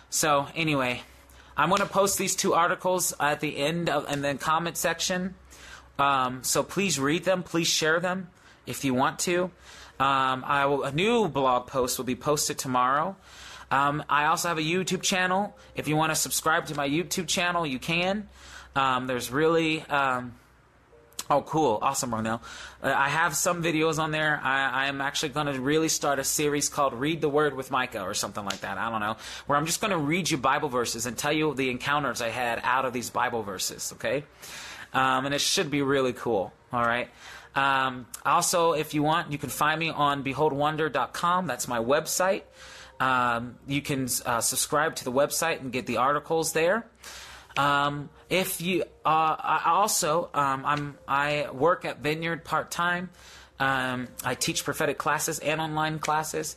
[0.09, 1.01] So anyway,
[1.55, 5.35] I'm gonna post these two articles at the end of in the comment section.
[5.99, 7.43] Um, so please read them.
[7.43, 8.29] Please share them
[8.65, 9.51] if you want to.
[9.99, 13.15] Um, I will, a new blog post will be posted tomorrow.
[13.69, 15.55] Um, I also have a YouTube channel.
[15.75, 18.27] If you want to subscribe to my YouTube channel, you can.
[18.75, 19.85] Um, there's really.
[21.31, 21.79] Oh, cool.
[21.81, 22.41] Awesome, Ronell.
[22.83, 24.41] Uh, I have some videos on there.
[24.43, 27.71] I, I am actually going to really start a series called Read the Word with
[27.71, 28.77] Micah or something like that.
[28.77, 29.15] I don't know.
[29.47, 32.27] Where I'm just going to read you Bible verses and tell you the encounters I
[32.27, 34.25] had out of these Bible verses, okay?
[34.91, 37.09] Um, and it should be really cool, all right?
[37.55, 41.47] Um, also, if you want, you can find me on beholdwonder.com.
[41.47, 42.41] That's my website.
[42.99, 46.85] Um, you can uh, subscribe to the website and get the articles there.
[47.57, 53.09] Um, if you uh, I also um, I'm I work at Vineyard part time.
[53.59, 56.55] Um, I teach prophetic classes and online classes.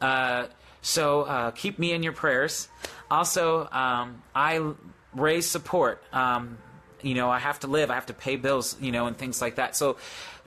[0.00, 0.46] Uh,
[0.80, 2.68] so uh, keep me in your prayers.
[3.10, 4.72] Also, um, I
[5.14, 6.02] raise support.
[6.12, 6.58] Um,
[7.02, 7.90] you know, I have to live.
[7.90, 8.76] I have to pay bills.
[8.80, 9.76] You know, and things like that.
[9.76, 9.96] So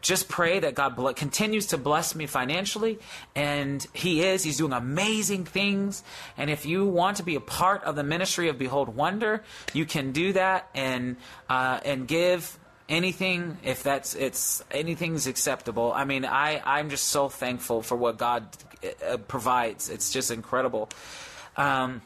[0.01, 2.99] just pray that God continues to bless me financially.
[3.35, 4.43] And He is.
[4.43, 6.03] He's doing amazing things.
[6.37, 9.43] And if you want to be a part of the ministry of Behold Wonder,
[9.73, 11.17] you can do that and
[11.49, 12.57] uh, and give
[12.89, 15.93] anything if that's it's anything's acceptable.
[15.93, 18.47] I mean, I I'm just so thankful for what God
[19.07, 19.89] uh, provides.
[19.89, 20.89] It's just incredible.
[21.55, 22.01] Um,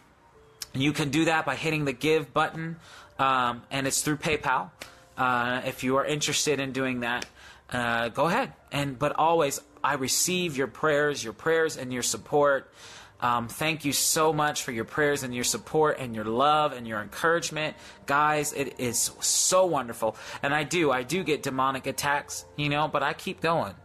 [0.73, 2.77] you can do that by hitting the give button,
[3.19, 4.71] um, and it's through PayPal.
[5.15, 7.25] Uh, if you are interested in doing that,
[7.73, 8.53] uh, go ahead.
[8.71, 12.71] And but always, I receive your prayers, your prayers, and your support.
[13.19, 16.85] Um, thank you so much for your prayers and your support and your love and
[16.85, 18.51] your encouragement, guys.
[18.51, 23.01] It is so wonderful, and I do, I do get demonic attacks, you know, but
[23.01, 23.75] I keep going.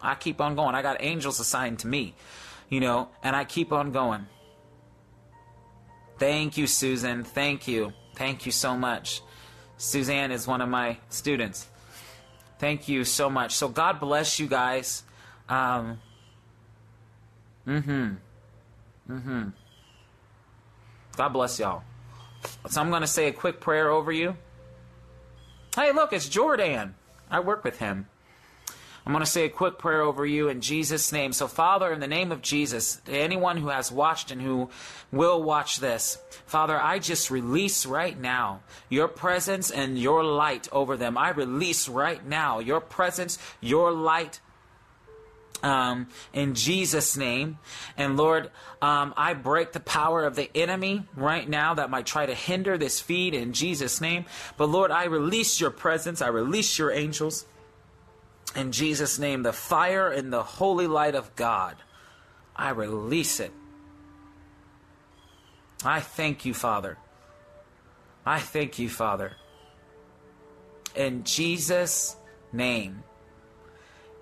[0.00, 0.74] I keep on going.
[0.74, 2.14] I got angels assigned to me,
[2.70, 4.26] you know, and I keep on going.
[6.18, 7.22] Thank you, Susan.
[7.22, 7.92] Thank you.
[8.14, 9.20] Thank you so much.
[9.76, 11.68] Suzanne is one of my students.
[12.58, 13.54] Thank you so much.
[13.54, 15.02] So God bless you guys.
[15.48, 16.00] Um,
[17.66, 18.14] mm-hmm.
[19.10, 19.48] Mm-hmm.
[21.16, 21.82] God bless y'all.
[22.68, 24.36] So I'm going to say a quick prayer over you.
[25.74, 26.94] Hey, look, it's Jordan.
[27.30, 28.08] I work with him.
[29.06, 31.32] I'm going to say a quick prayer over you in Jesus' name.
[31.32, 34.68] So, Father, in the name of Jesus, to anyone who has watched and who
[35.12, 40.96] will watch this, Father, I just release right now your presence and your light over
[40.96, 41.16] them.
[41.16, 44.40] I release right now your presence, your light,
[45.62, 47.58] um, in Jesus' name.
[47.96, 48.50] And Lord,
[48.82, 52.76] um, I break the power of the enemy right now that might try to hinder
[52.76, 54.24] this feed in Jesus' name.
[54.56, 57.46] But Lord, I release your presence, I release your angels.
[58.56, 61.76] In Jesus' name, the fire and the holy light of God,
[62.56, 63.52] I release it.
[65.84, 66.96] I thank you, Father.
[68.24, 69.32] I thank you, Father.
[70.94, 72.16] In Jesus'
[72.50, 73.02] name.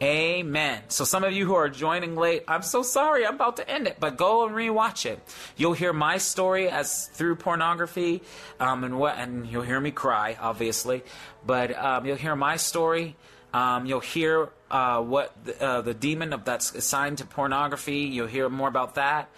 [0.03, 0.82] Amen.
[0.89, 3.24] So some of you who are joining late, I'm so sorry.
[3.24, 5.20] I'm about to end it, but go and rewatch it.
[5.57, 8.20] You'll hear my story as through pornography,
[8.59, 11.05] um, and what, and you'll hear me cry, obviously,
[11.47, 13.16] but um, you'll hear my story
[13.55, 18.00] um, you'll hear uh, what the, uh, the demon of that's assigned to pornography.
[18.00, 19.30] You'll hear more about that,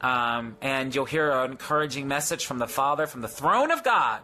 [0.00, 4.22] um, and you'll hear an encouraging message from the Father, from the throne of God,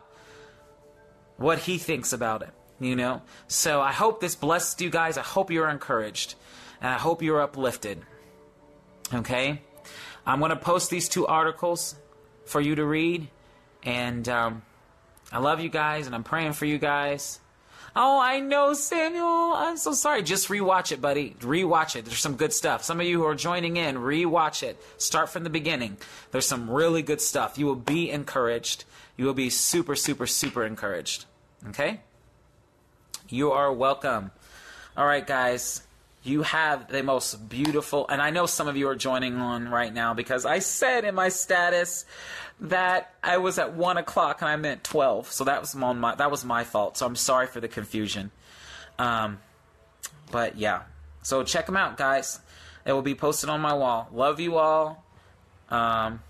[1.37, 2.51] what He thinks about it.
[2.81, 3.23] You know.
[3.47, 5.17] So I hope this blessed you guys.
[5.17, 6.35] I hope you're encouraged,
[6.81, 8.03] and I hope you're uplifted.
[9.15, 9.63] Okay,
[10.27, 11.95] I'm going to post these two articles
[12.47, 13.29] for you to read,
[13.85, 14.63] and um,
[15.31, 17.39] I love you guys, and I'm praying for you guys.
[17.99, 19.55] Oh, I know, Samuel.
[19.55, 20.23] I'm so sorry.
[20.23, 21.35] Just rewatch it, buddy.
[21.41, 22.05] Rewatch it.
[22.05, 22.85] There's some good stuff.
[22.85, 24.79] Some of you who are joining in, rewatch it.
[24.99, 25.97] Start from the beginning.
[26.31, 27.57] There's some really good stuff.
[27.57, 28.85] You will be encouraged.
[29.17, 31.25] You will be super, super, super encouraged.
[31.71, 32.01] Okay?
[33.31, 34.31] You are welcome.
[34.95, 35.86] All right, guys.
[36.27, 39.95] You have the most beautiful, and I know some of you are joining on right
[39.95, 42.05] now because I said in my status
[42.59, 46.31] that I was at one o'clock and I meant twelve, so that was my that
[46.31, 46.97] was my fault.
[46.97, 48.33] So I'm sorry for the confusion.
[48.99, 49.39] Um,
[50.33, 50.83] but yeah,
[51.23, 52.41] so check them out, guys.
[52.85, 54.09] It will be posted on my wall.
[54.13, 55.05] Love you all.
[55.71, 56.21] Um,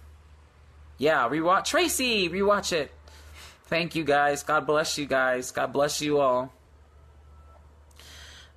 [0.99, 2.29] yeah, rewatch Tracy.
[2.29, 2.93] Rewatch it.
[3.65, 4.43] Thank you, guys.
[4.43, 5.53] God bless you, guys.
[5.53, 6.53] God bless you all.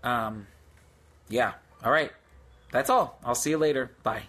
[0.03, 0.47] Um,
[1.29, 1.53] yeah.
[1.83, 2.11] All right.
[2.71, 3.19] That's all.
[3.23, 3.91] I'll see you later.
[4.03, 4.23] Bye.